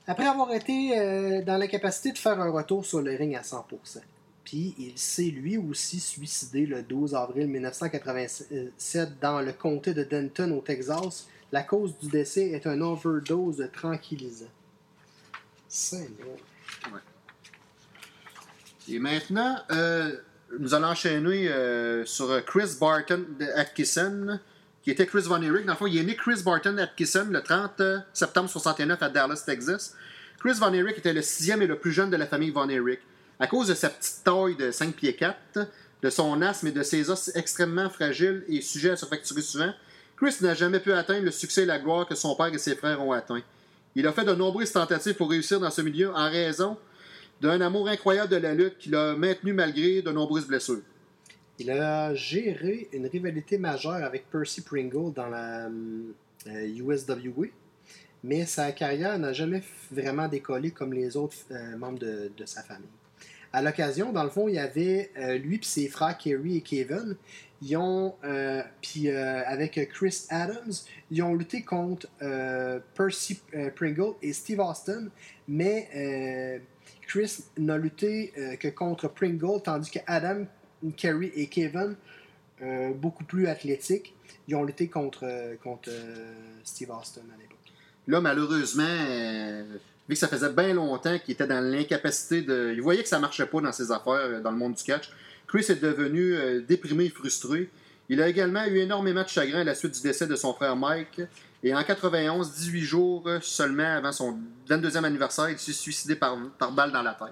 Après 0.06 0.26
avoir 0.26 0.52
été 0.54 0.98
euh, 0.98 1.42
dans 1.42 1.58
l'incapacité 1.58 2.12
de 2.12 2.18
faire 2.18 2.40
un 2.40 2.50
retour 2.50 2.86
sur 2.86 3.02
le 3.02 3.14
ring 3.14 3.36
à 3.36 3.42
100%. 3.42 4.00
Puis 4.48 4.74
il 4.78 4.96
s'est 4.96 5.24
lui 5.24 5.58
aussi 5.58 6.00
suicidé 6.00 6.64
le 6.64 6.82
12 6.82 7.14
avril 7.14 7.48
1987 7.48 9.20
dans 9.20 9.42
le 9.42 9.52
comté 9.52 9.92
de 9.92 10.04
Denton 10.04 10.56
au 10.56 10.62
Texas. 10.62 11.28
La 11.52 11.62
cause 11.62 11.98
du 11.98 12.08
décès 12.08 12.52
est 12.52 12.66
un 12.66 12.80
overdose 12.80 13.58
de 13.58 13.66
tranquillisants. 13.66 14.46
Seigneur. 15.68 16.38
Et 18.88 18.98
maintenant, 18.98 19.58
euh, 19.70 20.16
nous 20.58 20.72
allons 20.72 20.88
enchaîner 20.88 21.50
euh, 21.50 22.06
sur 22.06 22.42
Chris 22.46 22.74
Barton 22.80 23.26
Atkinson, 23.54 24.40
qui 24.82 24.90
était 24.90 25.04
Chris 25.04 25.24
Von 25.26 25.42
Erich. 25.42 25.66
Dans 25.66 25.74
le 25.74 25.78
fond, 25.78 25.86
il 25.86 25.98
est 25.98 26.04
né 26.04 26.16
Chris 26.16 26.42
Barton 26.42 26.78
Atkinson 26.78 27.26
le 27.28 27.42
30 27.42 27.82
septembre 28.14 28.48
69 28.48 29.02
à 29.02 29.10
Dallas, 29.10 29.42
Texas. 29.44 29.94
Chris 30.40 30.54
Von 30.54 30.72
Erich 30.72 30.96
était 30.96 31.12
le 31.12 31.20
sixième 31.20 31.60
et 31.60 31.66
le 31.66 31.78
plus 31.78 31.92
jeune 31.92 32.08
de 32.08 32.16
la 32.16 32.26
famille 32.26 32.50
Von 32.50 32.70
Erich. 32.70 33.00
À 33.40 33.46
cause 33.46 33.68
de 33.68 33.74
sa 33.74 33.88
petite 33.88 34.24
taille 34.24 34.56
de 34.56 34.72
5 34.72 34.96
pieds 34.96 35.14
4, 35.14 35.60
de 36.02 36.10
son 36.10 36.42
asthme 36.42 36.66
et 36.66 36.72
de 36.72 36.82
ses 36.82 37.08
os 37.08 37.30
extrêmement 37.36 37.88
fragiles 37.88 38.44
et 38.48 38.60
sujets 38.60 38.90
à 38.90 38.96
se 38.96 39.06
fracturer 39.06 39.42
souvent, 39.42 39.72
Chris 40.16 40.34
n'a 40.40 40.54
jamais 40.54 40.80
pu 40.80 40.92
atteindre 40.92 41.24
le 41.24 41.30
succès 41.30 41.62
et 41.62 41.66
la 41.66 41.78
gloire 41.78 42.08
que 42.08 42.16
son 42.16 42.34
père 42.34 42.52
et 42.52 42.58
ses 42.58 42.74
frères 42.74 43.00
ont 43.00 43.12
atteint. 43.12 43.40
Il 43.94 44.08
a 44.08 44.12
fait 44.12 44.24
de 44.24 44.34
nombreuses 44.34 44.72
tentatives 44.72 45.14
pour 45.14 45.30
réussir 45.30 45.60
dans 45.60 45.70
ce 45.70 45.82
milieu 45.82 46.12
en 46.12 46.28
raison 46.28 46.76
d'un 47.40 47.60
amour 47.60 47.88
incroyable 47.88 48.30
de 48.32 48.36
la 48.38 48.54
lutte 48.54 48.78
qu'il 48.78 48.96
a 48.96 49.14
maintenu 49.14 49.52
malgré 49.52 50.02
de 50.02 50.10
nombreuses 50.10 50.48
blessures. 50.48 50.82
Il 51.60 51.70
a 51.70 52.12
géré 52.14 52.88
une 52.92 53.06
rivalité 53.06 53.56
majeure 53.56 54.04
avec 54.04 54.28
Percy 54.30 54.62
Pringle 54.62 55.12
dans 55.12 55.28
la 55.28 55.66
euh, 55.66 56.76
USWA, 56.76 57.46
mais 58.24 58.46
sa 58.46 58.72
carrière 58.72 59.16
n'a 59.16 59.32
jamais 59.32 59.62
vraiment 59.92 60.26
décollé 60.26 60.72
comme 60.72 60.92
les 60.92 61.16
autres 61.16 61.36
euh, 61.52 61.76
membres 61.76 62.00
de 62.00 62.44
sa 62.44 62.64
famille. 62.64 62.88
À 63.52 63.62
l'occasion, 63.62 64.12
dans 64.12 64.24
le 64.24 64.30
fond, 64.30 64.48
il 64.48 64.56
y 64.56 64.58
avait 64.58 65.10
euh, 65.16 65.38
lui 65.38 65.56
et 65.56 65.64
ses 65.64 65.88
frères 65.88 66.16
Kerry 66.18 66.58
et 66.58 66.60
Kevin. 66.60 67.16
Euh, 67.72 68.62
puis 68.80 69.08
euh, 69.08 69.42
avec 69.46 69.88
Chris 69.90 70.26
Adams, 70.28 70.72
ils 71.10 71.22
ont 71.22 71.34
lutté 71.34 71.62
contre 71.62 72.06
Percy 72.94 73.40
Pringle 73.74 74.14
et 74.22 74.32
Steve 74.32 74.60
Austin, 74.60 75.08
mais 75.48 76.60
Chris 77.02 77.38
n'a 77.56 77.78
lutté 77.78 78.32
que 78.60 78.68
contre 78.68 79.08
Pringle, 79.08 79.62
tandis 79.64 79.90
que 79.90 79.98
Adam, 80.06 80.44
Kerry 80.96 81.32
et 81.34 81.46
Kevin, 81.46 81.96
beaucoup 82.94 83.24
plus 83.24 83.48
athlétiques, 83.48 84.14
ils 84.46 84.54
ont 84.54 84.62
lutté 84.62 84.88
contre, 84.88 85.26
contre 85.62 85.90
Steve 86.62 86.90
Austin 86.90 87.22
à 87.34 87.40
l'époque. 87.40 87.58
Là, 88.06 88.20
malheureusement, 88.20 88.84
vu 90.08 90.14
que 90.14 90.20
ça 90.20 90.28
faisait 90.28 90.52
bien 90.52 90.74
longtemps 90.74 91.18
qu'il 91.18 91.32
était 91.32 91.46
dans 91.46 91.60
l'incapacité 91.60 92.42
de. 92.42 92.72
Il 92.74 92.82
voyait 92.82 93.02
que 93.02 93.08
ça 93.08 93.18
marchait 93.18 93.46
pas 93.46 93.60
dans 93.60 93.72
ses 93.72 93.90
affaires 93.92 94.12
euh, 94.14 94.40
dans 94.40 94.50
le 94.50 94.56
monde 94.56 94.74
du 94.74 94.82
catch. 94.82 95.10
Chris 95.46 95.66
est 95.68 95.82
devenu 95.82 96.34
euh, 96.34 96.60
déprimé 96.60 97.04
et 97.04 97.10
frustré. 97.10 97.70
Il 98.08 98.22
a 98.22 98.28
également 98.28 98.64
eu 98.66 98.78
énormément 98.78 99.22
de 99.22 99.28
chagrin 99.28 99.60
à 99.60 99.64
la 99.64 99.74
suite 99.74 99.94
du 99.94 100.00
décès 100.00 100.26
de 100.26 100.36
son 100.36 100.54
frère 100.54 100.76
Mike. 100.76 101.20
Et 101.62 101.74
en 101.74 101.82
91, 101.82 102.52
18 102.52 102.80
jours 102.80 103.28
seulement 103.42 103.96
avant 103.96 104.12
son 104.12 104.38
22e 104.68 105.04
anniversaire, 105.04 105.50
il 105.50 105.58
s'est 105.58 105.72
suicidé 105.72 106.14
par, 106.14 106.38
par 106.58 106.72
balle 106.72 106.92
dans 106.92 107.02
la 107.02 107.14
tête. 107.14 107.28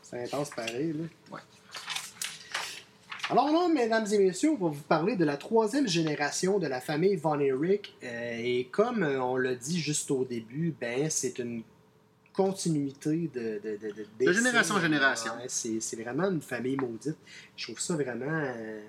C'est 0.00 0.22
intense 0.22 0.50
pareil. 0.50 0.94
Là. 0.94 1.04
Ouais. 1.32 1.40
Alors 3.30 3.52
là, 3.52 3.68
mesdames 3.72 4.06
et 4.10 4.18
messieurs, 4.18 4.50
on 4.50 4.56
va 4.56 4.68
vous 4.70 4.82
parler 4.82 5.14
de 5.16 5.24
la 5.24 5.36
troisième 5.36 5.86
génération 5.86 6.58
de 6.58 6.66
la 6.66 6.80
famille 6.80 7.16
Von 7.16 7.38
Erich. 7.40 7.94
Euh, 8.02 8.36
et 8.38 8.68
comme 8.70 9.02
euh, 9.02 9.20
on 9.22 9.36
l'a 9.36 9.54
dit 9.54 9.78
juste 9.80 10.10
au 10.10 10.24
début, 10.24 10.74
ben 10.80 11.10
c'est 11.10 11.38
une 11.38 11.62
continuité 12.32 13.30
de... 13.34 13.60
De, 13.62 13.76
de, 13.76 13.92
de, 14.18 14.24
De 14.26 14.32
génération 14.32 14.76
en 14.76 14.80
génération. 14.80 15.32
Ouais, 15.36 15.48
c'est 15.48 15.96
vraiment 16.02 16.30
une 16.30 16.40
famille 16.40 16.76
maudite. 16.76 17.16
Je 17.56 17.64
trouve 17.66 17.80
ça 17.80 17.94
vraiment... 17.94 18.24
euh, 18.30 18.80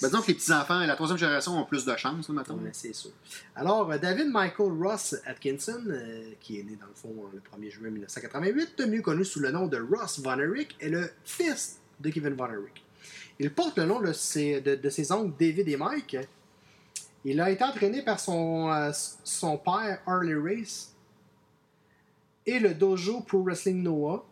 Ben, 0.00 0.08
disons 0.08 0.22
que 0.22 0.28
les 0.28 0.34
petits-enfants 0.34 0.80
et 0.80 0.86
la 0.86 0.94
troisième 0.94 1.18
génération 1.18 1.52
ont 1.60 1.66
plus 1.66 1.84
de 1.84 1.94
chance, 1.96 2.28
maintenant. 2.30 2.56
Ouais, 2.56 2.70
c'est 2.72 2.94
sûr. 2.94 3.10
Alors, 3.56 3.90
euh, 3.92 3.98
David 3.98 4.28
Michael 4.30 4.72
Ross 4.80 5.16
Atkinson, 5.26 5.82
euh, 5.88 6.30
qui 6.40 6.60
est 6.60 6.62
né 6.62 6.78
dans 6.80 6.86
le 6.86 6.94
fond 6.94 7.14
euh, 7.24 7.26
le 7.34 7.40
1er 7.66 7.70
juin 7.70 7.90
1988, 7.90 8.80
mieux 8.88 9.02
connu 9.02 9.24
sous 9.26 9.40
le 9.40 9.50
nom 9.50 9.66
de 9.66 9.76
Ross 9.78 10.18
Von 10.20 10.38
Erich, 10.38 10.76
est 10.80 10.88
le 10.88 11.10
fils 11.24 11.78
de 11.98 12.08
Kevin 12.08 12.32
Von 12.34 12.46
Erich. 12.52 12.82
Il 13.42 13.50
porte 13.50 13.78
le 13.78 13.86
nom 13.86 14.00
de 14.00 14.12
ses, 14.12 14.62
oncles 15.10 15.32
David 15.40 15.66
et 15.66 15.76
Mike. 15.78 16.18
Il 17.24 17.40
a 17.40 17.50
été 17.50 17.64
entraîné 17.64 18.02
par 18.02 18.20
son, 18.20 18.70
euh, 18.70 18.90
son 19.24 19.56
père 19.56 20.00
Harley 20.06 20.34
Race 20.34 20.94
et 22.44 22.58
le 22.58 22.74
dojo 22.74 23.22
Pro 23.22 23.42
Wrestling 23.42 23.82
Noah. 23.82 24.26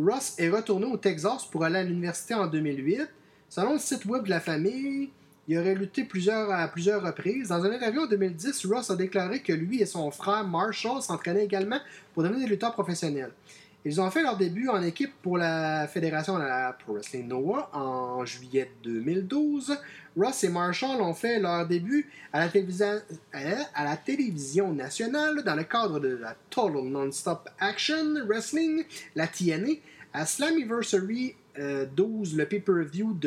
Ross 0.00 0.34
est 0.36 0.50
retourné 0.50 0.86
au 0.86 0.96
Texas 0.96 1.44
pour 1.44 1.62
aller 1.62 1.78
à 1.78 1.84
l'université 1.84 2.34
en 2.34 2.48
2008. 2.48 3.08
Selon 3.48 3.74
le 3.74 3.78
site 3.78 4.04
web 4.04 4.24
de 4.24 4.30
la 4.30 4.40
famille, 4.40 5.10
il 5.46 5.56
aurait 5.56 5.76
lutté 5.76 6.02
à 6.02 6.68
plusieurs 6.68 7.02
reprises. 7.02 7.48
Dans 7.48 7.64
une 7.64 7.72
interview 7.72 8.02
en 8.02 8.06
2010, 8.06 8.66
Ross 8.66 8.90
a 8.90 8.96
déclaré 8.96 9.42
que 9.42 9.52
lui 9.52 9.80
et 9.80 9.86
son 9.86 10.10
frère 10.10 10.44
Marshall 10.44 11.02
s'entraînaient 11.02 11.44
également 11.44 11.78
pour 12.14 12.24
devenir 12.24 12.46
des 12.46 12.50
lutteurs 12.50 12.72
professionnels. 12.72 13.30
Ils 13.88 14.02
ont 14.02 14.10
fait 14.10 14.22
leur 14.22 14.36
début 14.36 14.68
en 14.68 14.82
équipe 14.82 15.14
pour 15.22 15.38
la 15.38 15.88
fédération 15.88 16.34
de 16.38 16.42
la 16.42 16.76
Wrestling 16.86 17.26
Noah 17.26 17.70
en 17.72 18.22
juillet 18.26 18.70
2012. 18.84 19.78
Ross 20.14 20.44
et 20.44 20.50
Marshall 20.50 21.00
ont 21.00 21.14
fait 21.14 21.38
leur 21.40 21.66
début 21.66 22.06
à 22.34 22.40
la, 22.40 23.96
télévision, 23.96 24.72
nationale 24.74 25.42
dans 25.42 25.54
le 25.54 25.64
cadre 25.64 26.00
de 26.00 26.18
la 26.20 26.34
Total 26.50 26.82
Non-Stop 26.82 27.48
Action 27.58 28.26
Wrestling, 28.26 28.84
la 29.14 29.26
TNA, 29.26 29.76
à 30.12 30.26
Slammiversary 30.26 31.34
euh, 31.58 31.86
12, 31.96 32.36
le 32.36 32.44
pay-per-view 32.44 33.18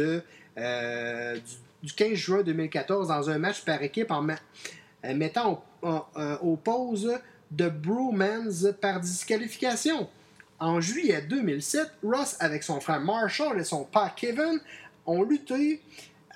euh, 0.59 1.35
du, 1.81 1.87
du 1.87 1.93
15 1.93 2.13
juin 2.13 2.43
2014 2.43 3.07
dans 3.07 3.29
un 3.31 3.39
match 3.39 3.65
par 3.65 3.81
équipe 3.81 4.11
en 4.11 4.27
euh, 4.29 5.15
mettant 5.15 5.63
au- 5.81 5.87
en- 5.87 6.05
euh, 6.17 6.37
aux 6.43 6.55
pauses 6.55 7.11
de 7.49 7.67
Bromans 7.67 8.73
par 8.79 8.99
disqualification. 8.99 10.07
En 10.61 10.79
juillet 10.79 11.21
2007, 11.27 11.87
Ross, 12.03 12.37
avec 12.39 12.61
son 12.63 12.79
frère 12.79 13.01
Marshall 13.01 13.59
et 13.59 13.63
son 13.63 13.83
père 13.83 14.13
Kevin, 14.15 14.59
ont 15.07 15.23
lutté 15.23 15.81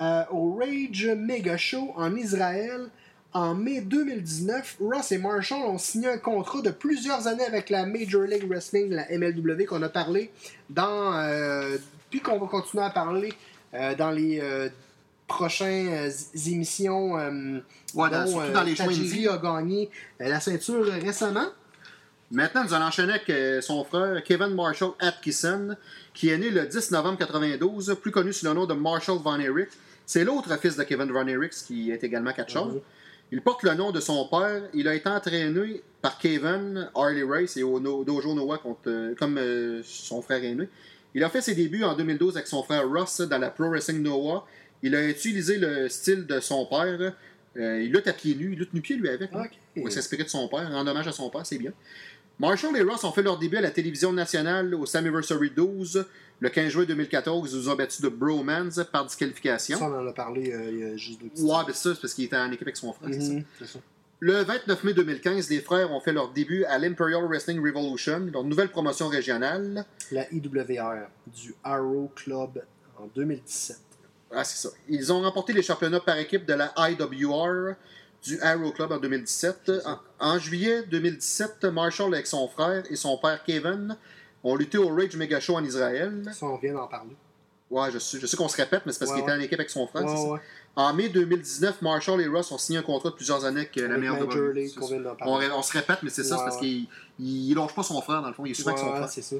euh, 0.02 0.24
au 0.32 0.56
Rage 0.56 1.12
Mega 1.16 1.56
Show 1.58 1.94
en 1.96 2.16
Israël 2.16 2.90
en 3.34 3.54
mai 3.54 3.82
2019, 3.82 4.78
Ross 4.80 5.12
et 5.12 5.18
Marshall 5.18 5.60
ont 5.64 5.78
signé 5.78 6.08
un 6.08 6.18
contrat 6.18 6.62
de 6.62 6.72
plusieurs 6.72 7.28
années 7.28 7.44
avec 7.46 7.70
la 7.70 7.86
Major 7.86 8.24
League 8.24 8.48
Wrestling, 8.50 8.90
la 8.90 9.06
MLW, 9.16 9.66
qu'on 9.66 9.82
a 9.84 9.90
parlé 9.90 10.32
dans. 10.70 11.14
euh, 11.14 11.78
puis 12.10 12.22
qu'on 12.22 12.40
va 12.40 12.48
continuer 12.48 12.84
à 12.86 12.90
parler 12.92 13.34
euh, 13.74 13.94
dans 13.96 14.12
les 14.12 14.40
prochaines 15.28 15.90
euh, 15.90 16.10
émissions. 16.48 17.18
euh, 17.20 17.60
Ouais, 17.94 18.10
dans- 18.10 18.24
dont, 18.24 18.28
surtout 18.32 18.42
euh, 18.48 18.54
dans 18.54 18.64
les 18.64 18.76
a 19.28 19.38
gagné 19.38 19.90
la 20.20 20.40
ceinture 20.40 20.86
récemment. 20.86 21.48
Maintenant, 22.32 22.64
nous 22.64 22.74
allons 22.74 22.86
enchaîner 22.86 23.14
avec 23.14 23.30
euh, 23.30 23.62
son 23.62 23.84
frère 23.84 24.22
Kevin 24.24 24.48
Marshall 24.56 24.92
Atkinson, 25.00 25.76
qui 26.14 26.30
est 26.30 26.38
né 26.38 26.50
le 26.50 26.66
10 26.66 26.92
novembre 26.92 27.20
92, 27.20 27.98
plus 28.02 28.12
connu 28.12 28.34
sous 28.34 28.46
le 28.46 28.54
nom 28.54 28.66
de 28.66 28.74
Marshall 28.74 29.20
Von 29.20 29.40
Erich. 29.40 29.70
C'est 30.06 30.24
l'autre 30.24 30.60
fils 30.60 30.76
de 30.76 30.84
Kevin 30.84 31.12
Von 31.12 31.28
Erich, 31.28 31.54
qui 31.54 31.92
est 31.92 32.04
également 32.04 32.34
catcheur. 32.34 32.68
Mhm. 32.68 32.82
Il 33.32 33.42
porte 33.42 33.64
le 33.64 33.74
nom 33.76 33.92
de 33.92 34.00
son 34.00 34.28
père. 34.28 34.64
Il 34.74 34.88
a 34.88 34.96
été 34.96 35.08
entraîné 35.10 35.82
par 36.02 36.18
Kevin, 36.18 36.90
Harley 36.96 37.24
Race 37.24 37.58
et 37.58 37.64
au 37.64 37.80
No- 37.80 38.04
Dojo 38.04 38.34
Noah, 38.34 38.58
contre, 38.60 38.82
euh, 38.88 39.16
comme 39.18 39.38
euh, 39.38 39.82
son 39.84 40.22
frère 40.22 40.44
aîné. 40.44 40.68
Il 41.14 41.24
a 41.24 41.30
fait 41.30 41.42
ses 41.42 41.56
débuts 41.56 41.84
en 41.84 41.96
2012 41.96 42.36
avec 42.38 42.48
son 42.48 42.62
frère 42.64 42.88
Ross 42.90 43.22
dans 43.22 43.38
la 43.38 43.50
Pro 43.50 43.70
Wrestling 43.70 44.02
Noah. 44.02 44.46
Il 44.84 44.96
a 44.96 45.08
utilisé 45.08 45.58
le 45.58 45.90
style 45.90 46.26
de 46.28 46.40
son 46.40 46.66
père. 46.66 47.14
Euh, 47.58 47.82
il 47.82 47.92
lutte 47.92 48.08
à 48.08 48.14
pieds 48.14 48.36
nus. 48.36 48.52
Il 48.54 48.60
lutte 48.60 48.74
nu-pied, 48.74 48.96
lui, 48.98 49.10
avec. 49.10 49.32
hein. 49.34 49.44
Ok. 49.46 49.52
Il 49.78 49.92
s'inspirer 49.92 50.24
de 50.24 50.30
son 50.30 50.48
père, 50.48 50.70
en 50.74 50.86
hommage 50.88 51.08
à 51.08 51.12
son 51.12 51.30
père, 51.30 51.46
c'est 51.46 51.58
bien. 51.58 51.72
Marshall 52.40 52.76
et 52.78 52.82
Ross 52.82 53.04
ont 53.04 53.12
fait 53.12 53.22
leur 53.22 53.38
début 53.38 53.58
à 53.58 53.62
la 53.62 53.72
télévision 53.72 54.12
nationale 54.12 54.74
au 54.76 54.86
Slammiversary 54.86 55.52
12 55.52 56.06
le 56.42 56.50
15 56.50 56.68
juin 56.70 56.84
2014. 56.84 57.54
Ils 57.54 57.58
nous 57.58 57.70
ont 57.70 57.76
battus 57.76 58.02
de 58.02 58.10
Bromance 58.10 58.80
par 58.92 59.06
disqualification. 59.06 59.78
Ça, 59.78 59.86
on 59.86 59.96
en 60.00 60.08
a 60.08 60.12
parlé 60.12 60.52
euh, 60.52 60.70
il 60.72 60.80
y 60.80 60.84
a 60.84 60.98
juste 60.98 61.22
deux 61.22 61.30
petites 61.30 61.46
Ouais, 61.46 61.64
ben 61.66 61.74
ça, 61.74 61.94
c'est 61.96 62.02
parce 62.02 62.14
qu'il 62.14 62.26
était 62.26 62.36
en 62.36 62.48
équipe 62.52 62.64
avec 62.64 62.78
son 62.78 62.92
frère. 62.92 63.14
ça. 63.14 63.32
C'est 63.60 63.68
ça. 63.68 63.80
Le 64.20 64.42
29 64.44 64.84
mai 64.86 64.94
2015, 64.94 65.50
les 65.50 65.60
frères 65.60 65.92
ont 65.92 66.00
fait 66.00 66.14
leur 66.14 66.30
début 66.32 66.64
à 66.66 66.78
l'Imperial 66.78 67.26
Wrestling 67.26 67.60
Revolution, 67.60 68.30
leur 68.32 68.44
nouvelle 68.44 68.70
promotion 68.70 69.08
régionale. 69.08 69.86
La 70.12 70.26
IWR 70.34 71.08
du 71.28 71.54
Arrow 71.64 72.12
Club 72.16 72.64
en 72.98 73.08
2017. 73.14 73.78
Ah, 74.32 74.44
c'est 74.44 74.68
ça. 74.68 74.74
Ils 74.90 75.12
ont 75.14 75.22
remporté 75.22 75.54
les 75.54 75.62
championnats 75.62 76.00
par 76.00 76.18
équipe 76.18 76.46
de 76.46 76.54
la 76.54 76.74
IWR 76.78 77.76
du 78.26 78.40
Arrow 78.42 78.72
Club 78.72 78.92
en 78.92 78.98
2017. 78.98 79.72
En, 79.86 80.00
en 80.20 80.40
juillet 80.40 80.84
2017, 80.90 81.66
Marshall 81.66 82.14
avec 82.14 82.28
son 82.28 82.48
frère 82.48 82.84
et 82.90 82.96
son 82.96 83.18
père 83.18 83.44
Kevin 83.44 83.98
ont 84.44 84.56
lutté 84.56 84.78
au 84.78 84.90
Rage 84.90 85.16
Mega 85.16 85.40
Show 85.40 85.56
en 85.56 85.64
Israël. 85.64 86.24
Ça, 86.34 86.46
on 86.46 86.58
vient 86.58 86.74
d'en 86.74 86.88
parler. 86.88 87.16
Ouais, 87.72 87.90
je 87.92 87.98
sais, 87.98 88.20
je 88.20 88.28
sais 88.28 88.38
qu'on 88.38 88.48
se 88.48 88.58
répète, 88.58 88.84
mais 88.86 88.92
c'est 88.92 89.00
parce 89.00 89.12
Ouais, 89.12 89.18
qu'il 89.18 89.24
était 89.24 89.38
en 89.38 89.40
équipe 89.40 89.60
avec 89.60 89.72
son 89.72 89.88
frère. 89.88 90.06
Ouais, 90.06 90.30
ouais. 90.34 90.40
En 90.76 90.94
mai 90.94 91.10
2019, 91.10 91.82
Marshall 91.82 92.22
et 92.22 92.28
Ross 92.28 92.52
ont 92.52 92.58
signé 92.58 92.80
un 92.80 92.84
contrat 92.84 93.10
de 93.10 93.16
plusieurs 93.16 93.44
années 93.46 93.62
avec 93.62 93.78
euh, 93.78 93.88
la 93.88 93.98
meilleure. 93.98 94.20
League, 94.54 94.72
d'en 94.78 95.16
On, 95.22 95.62
se 95.62 95.74
répète, 95.74 96.00
mais 96.04 96.10
c'est 96.10 96.24
ça, 96.24 96.38
c'est 96.38 96.44
parce 96.44 96.58
qu'il 96.58 96.88
il, 97.18 97.50
il 97.50 97.54
longe 97.56 97.74
pas 97.74 97.82
son 97.82 98.02
frère, 98.02 98.22
dans 98.22 98.28
le 98.28 98.34
fond. 98.34 98.46
Il 98.46 98.52
est 98.52 98.54
souvent 98.54 98.72
avec 98.72 98.84
son 98.84 98.92
frère. 98.92 99.10
c'est 99.10 99.22
ça. 99.22 99.36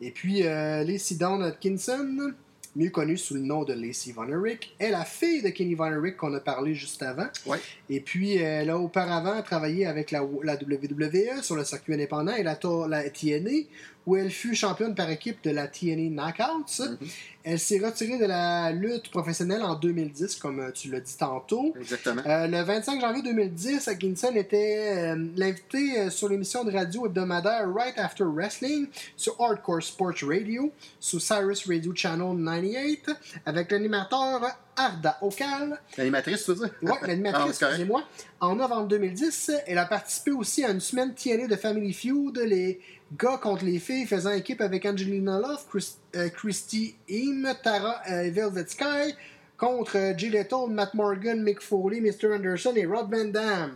Et 0.00 0.10
puis, 0.10 0.46
euh, 0.46 0.84
Lacey 0.84 1.14
Dawn 1.14 1.42
Atkinson, 1.42 2.32
mieux 2.76 2.90
connue 2.90 3.16
sous 3.16 3.34
le 3.34 3.40
nom 3.40 3.64
de 3.64 3.72
Lacey 3.72 4.12
Von 4.12 4.28
Erich, 4.28 4.74
est 4.78 4.90
la 4.90 5.04
fille 5.04 5.42
de 5.42 5.50
Kenny 5.50 5.74
Von 5.74 5.92
Erich 5.92 6.16
qu'on 6.16 6.34
a 6.34 6.40
parlé 6.40 6.74
juste 6.74 7.02
avant. 7.02 7.28
Ouais. 7.46 7.58
Et 7.88 8.00
puis, 8.00 8.36
elle 8.36 8.70
a 8.70 8.78
auparavant 8.78 9.40
travaillé 9.42 9.86
avec 9.86 10.10
la, 10.10 10.22
la 10.42 10.54
WWE 10.54 11.42
sur 11.42 11.56
le 11.56 11.64
circuit 11.64 11.94
indépendant 11.94 12.34
et 12.34 12.42
la, 12.42 12.58
la 12.88 13.10
TNA, 13.10 13.66
où 14.06 14.16
elle 14.16 14.30
fut 14.30 14.54
championne 14.54 14.94
par 14.94 15.10
équipe 15.10 15.42
de 15.44 15.50
la 15.50 15.66
TNA 15.68 16.10
Knockouts. 16.10 16.84
Mhm. 16.84 17.08
Elle 17.46 17.58
s'est 17.58 17.78
retirée 17.78 18.18
de 18.18 18.24
la 18.24 18.72
lutte 18.72 19.10
professionnelle 19.10 19.62
en 19.62 19.74
2010, 19.74 20.36
comme 20.36 20.60
euh, 20.60 20.70
tu 20.70 20.90
l'as 20.90 21.00
dit 21.00 21.16
tantôt. 21.16 21.74
Exactement. 21.78 22.22
Euh, 22.24 22.46
le 22.46 22.62
25 22.62 23.00
janvier 23.00 23.22
2010, 23.22 23.86
Atkinson 23.86 24.34
était 24.34 25.12
euh, 25.12 25.28
l'invité 25.36 25.98
euh, 25.98 26.10
sur 26.10 26.30
l'émission 26.30 26.64
de 26.64 26.72
radio 26.72 27.04
hebdomadaire 27.06 27.66
Right 27.74 27.98
After 27.98 28.24
Wrestling 28.24 28.86
sur 29.16 29.38
Hardcore 29.38 29.82
Sports 29.82 30.22
Radio, 30.26 30.72
sous 30.98 31.20
Cyrus 31.20 31.66
Radio 31.68 31.94
Channel 31.94 32.34
98, 32.34 33.10
avec 33.44 33.70
l'animateur 33.70 34.40
Arda 34.76 35.18
Okal. 35.22 35.78
L'animatrice, 35.96 36.44
tu 36.44 36.52
veux 36.52 36.66
dire? 36.66 36.74
Ah, 36.88 37.06
l'animatrice, 37.06 37.58
correct. 37.58 37.62
excusez-moi. 37.74 38.02
En 38.40 38.56
novembre 38.56 38.88
2010, 38.88 39.52
elle 39.66 39.78
a 39.78 39.86
participé 39.86 40.30
aussi 40.32 40.64
à 40.64 40.70
une 40.70 40.80
semaine 40.80 41.14
TNA 41.14 41.46
de 41.46 41.56
Family 41.56 41.92
Feud, 41.92 42.38
les 42.38 42.80
gars 43.18 43.38
contre 43.38 43.64
les 43.64 43.78
filles 43.78 44.06
faisant 44.06 44.32
équipe 44.32 44.60
avec 44.60 44.84
Angelina 44.86 45.38
Love, 45.38 45.64
Chris- 45.70 45.96
euh, 46.16 46.28
Christy 46.30 46.96
Eam, 47.08 47.48
Tara 47.62 48.00
euh, 48.10 48.30
Velvet 48.32 48.66
Sky, 48.66 49.14
contre 49.56 49.96
euh, 49.96 50.12
Jay 50.16 50.28
Lethal, 50.30 50.68
Matt 50.70 50.94
Morgan, 50.94 51.40
Mick 51.42 51.60
Foley, 51.60 52.00
Mr. 52.00 52.34
Anderson 52.34 52.72
et 52.76 52.86
Rob 52.86 53.14
Van 53.14 53.24
Dam. 53.26 53.72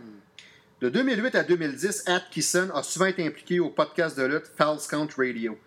De 0.81 0.89
2008 0.89 1.35
à 1.35 1.43
2010, 1.43 2.03
Atkinson 2.07 2.69
a 2.73 2.83
souvent 2.83 3.05
été 3.07 3.25
impliqué 3.25 3.59
au 3.59 3.69
podcast 3.69 4.17
de 4.17 4.23
lutte 4.23 4.45
False 4.57 4.87
Count 4.87 5.07
Radio. 5.17 5.57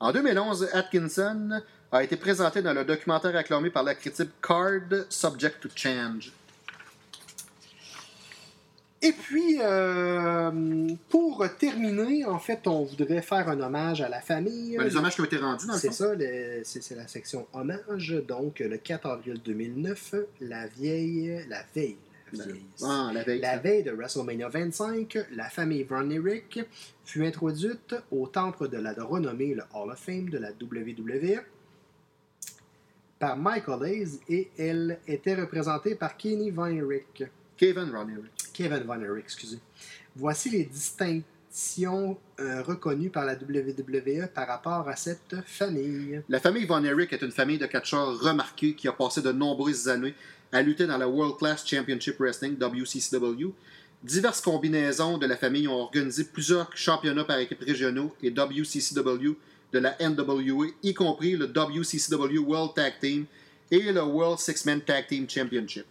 En 0.00 0.12
2011, 0.12 0.68
Atkinson 0.72 1.60
a 1.92 2.02
été 2.02 2.16
présenté 2.16 2.62
dans 2.62 2.72
le 2.72 2.84
documentaire 2.84 3.34
acclamé 3.36 3.70
par 3.70 3.82
la 3.82 3.94
critique 3.94 4.30
Card 4.42 5.04
Subject 5.08 5.60
to 5.60 5.68
Change. 5.74 6.32
Et 9.02 9.12
puis, 9.12 9.58
euh, 9.60 10.50
pour 11.10 11.46
terminer, 11.58 12.24
en 12.24 12.38
fait, 12.38 12.66
on 12.66 12.84
voudrait 12.84 13.22
faire 13.22 13.48
un 13.48 13.60
hommage 13.60 14.00
à 14.00 14.08
la 14.08 14.20
famille. 14.20 14.76
Ben, 14.76 14.84
les 14.84 14.96
hommages 14.96 15.14
qui 15.14 15.20
ont 15.20 15.24
été 15.24 15.36
rendus, 15.36 15.66
dans 15.66 15.74
le 15.74 15.78
C'est 15.78 15.92
ça, 15.92 16.12
c'est 16.64 16.96
la 16.96 17.06
section 17.06 17.46
hommage. 17.52 18.14
Donc, 18.26 18.58
le 18.60 18.78
4 18.78 19.06
avril 19.06 19.40
2009, 19.44 20.14
la 20.40 20.66
vieille, 20.66 21.44
la 21.48 21.62
veille, 21.74 21.98
la 22.32 22.46
Ben. 22.46 22.56
Ah, 22.82 23.10
la 23.12 23.22
veille. 23.22 23.40
La 23.40 23.58
veille 23.58 23.82
de 23.82 23.92
WrestleMania 23.92 24.48
25, 24.48 25.18
la 25.32 25.48
famille 25.50 25.84
Von 25.84 26.10
Erich 26.10 26.58
fut 27.04 27.24
introduite 27.24 27.94
au 28.10 28.26
temple 28.26 28.68
de 28.68 28.78
la 28.78 28.92
renommée, 28.92 29.54
le 29.54 29.62
Hall 29.74 29.90
of 29.90 29.98
Fame 29.98 30.30
de 30.30 30.38
la 30.38 30.50
WWE, 30.50 31.42
par 33.18 33.36
Michael 33.36 33.84
Hayes 33.84 34.20
et 34.28 34.50
elle 34.58 34.98
était 35.06 35.34
représentée 35.34 35.94
par 35.94 36.16
Kenny 36.16 36.50
Von 36.50 36.66
Erich. 36.66 37.24
Kevin 37.56 37.90
Ronnery. 37.90 38.28
Kevin 38.52 38.82
Von 38.84 39.00
Erich, 39.00 39.24
excusez. 39.24 39.58
Voici 40.14 40.50
les 40.50 40.64
distinctions 40.64 42.18
euh, 42.40 42.62
reconnues 42.62 43.10
par 43.10 43.24
la 43.24 43.34
WWE 43.34 44.26
par 44.34 44.46
rapport 44.46 44.88
à 44.88 44.96
cette 44.96 45.36
famille. 45.46 46.22
La 46.28 46.40
famille 46.40 46.66
Von 46.66 46.84
Erich 46.84 47.12
est 47.12 47.22
une 47.22 47.32
famille 47.32 47.58
de 47.58 47.66
catcheurs 47.66 48.18
remarqués 48.20 48.74
qui 48.74 48.88
a 48.88 48.92
passé 48.92 49.22
de 49.22 49.32
nombreuses 49.32 49.88
années 49.88 50.14
à 50.52 50.62
lutter 50.62 50.86
dans 50.86 50.98
la 50.98 51.08
World 51.08 51.36
Class 51.38 51.66
Championship 51.66 52.18
Wrestling, 52.18 52.56
WCCW. 52.58 53.52
Diverses 54.02 54.40
combinaisons 54.40 55.18
de 55.18 55.26
la 55.26 55.36
famille 55.36 55.66
ont 55.66 55.80
organisé 55.80 56.24
plusieurs 56.24 56.74
championnats 56.76 57.24
par 57.24 57.38
équipe 57.38 57.62
régionaux 57.62 58.14
et 58.22 58.30
WCCW 58.30 59.36
de 59.76 59.82
la 59.82 59.96
NWA, 60.00 60.68
y 60.82 60.94
compris 60.94 61.36
le 61.36 61.46
WCCW 61.46 62.38
World 62.38 62.74
Tag 62.74 62.94
Team 62.98 63.26
et 63.70 63.92
le 63.92 64.02
World 64.02 64.38
Six-Man 64.38 64.80
Tag 64.80 65.06
Team 65.06 65.28
Championship. 65.28 65.84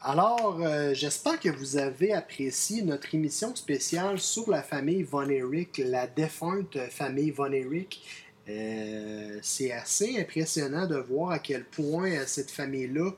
Alors, 0.00 0.58
euh, 0.60 0.94
j'espère 0.94 1.38
que 1.38 1.50
vous 1.50 1.76
avez 1.76 2.12
apprécié 2.12 2.82
notre 2.82 3.14
émission 3.14 3.54
spéciale 3.54 4.18
sur 4.18 4.50
la 4.50 4.62
famille 4.62 5.02
Von 5.02 5.28
Erich, 5.28 5.78
la 5.84 6.06
défunte 6.06 6.78
famille 6.90 7.30
Von 7.30 7.52
Erich. 7.52 8.02
Euh, 8.48 9.38
c'est 9.42 9.72
assez 9.72 10.18
impressionnant 10.18 10.86
de 10.86 10.96
voir 10.96 11.30
à 11.30 11.38
quel 11.38 11.64
point 11.64 12.10
euh, 12.10 12.24
cette 12.26 12.50
famille-là 12.50 13.10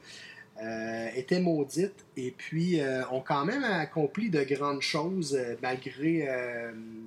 était 1.14 1.38
maudite 1.38 2.06
et 2.16 2.30
puis 2.30 2.80
ont 3.12 3.20
quand 3.20 3.44
même 3.44 3.62
accompli 3.62 4.30
de 4.30 4.42
grandes 4.42 4.80
choses 4.80 5.38
malgré 5.60 6.26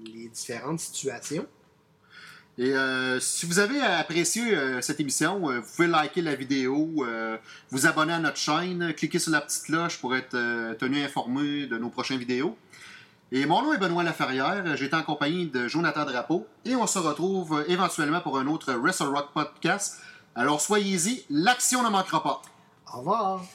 les 0.06 0.28
différentes 0.28 0.80
situations. 0.80 1.48
Et 2.60 2.74
euh, 2.74 3.22
si 3.22 3.46
vous 3.46 3.60
avez 3.60 3.80
apprécié 3.80 4.54
euh, 4.54 4.82
cette 4.82 5.00
émission, 5.00 5.50
euh, 5.50 5.62
vous 5.62 5.76
pouvez 5.78 5.88
liker 5.88 6.22
la 6.22 6.36
vidéo, 6.36 7.06
vous 7.72 7.88
abonner 7.88 8.12
à 8.12 8.20
notre 8.20 8.36
chaîne, 8.36 8.94
cliquer 8.94 9.18
sur 9.18 9.32
la 9.32 9.40
petite 9.40 9.64
cloche 9.64 9.98
pour 9.98 10.14
être 10.14 10.38
tenu 10.78 11.02
informé 11.02 11.68
de 11.68 11.78
nos 11.78 11.90
prochaines 11.90 12.20
vidéos. 12.20 12.58
Et 13.32 13.46
mon 13.46 13.62
nom 13.62 13.74
est 13.74 13.78
Benoît 13.78 14.04
Laferrière, 14.04 14.66
été 14.74 14.94
en 14.94 15.04
compagnie 15.04 15.48
de 15.48 15.70
Jonathan 15.70 16.04
Drapeau 16.04 16.48
et 16.66 16.76
on 16.76 16.86
se 16.86 17.00
retrouve 17.00 17.64
éventuellement 17.70 18.20
pour 18.20 18.38
un 18.38 18.48
autre 18.48 18.74
Wrestle 18.74 19.04
Rock 19.04 19.30
podcast. 19.34 20.02
Alors 20.36 20.60
soyez-y, 20.60 21.24
l'action 21.30 21.82
ne 21.82 21.90
manquera 21.90 22.22
pas. 22.22 22.42
Au 22.94 22.98
revoir! 22.98 23.46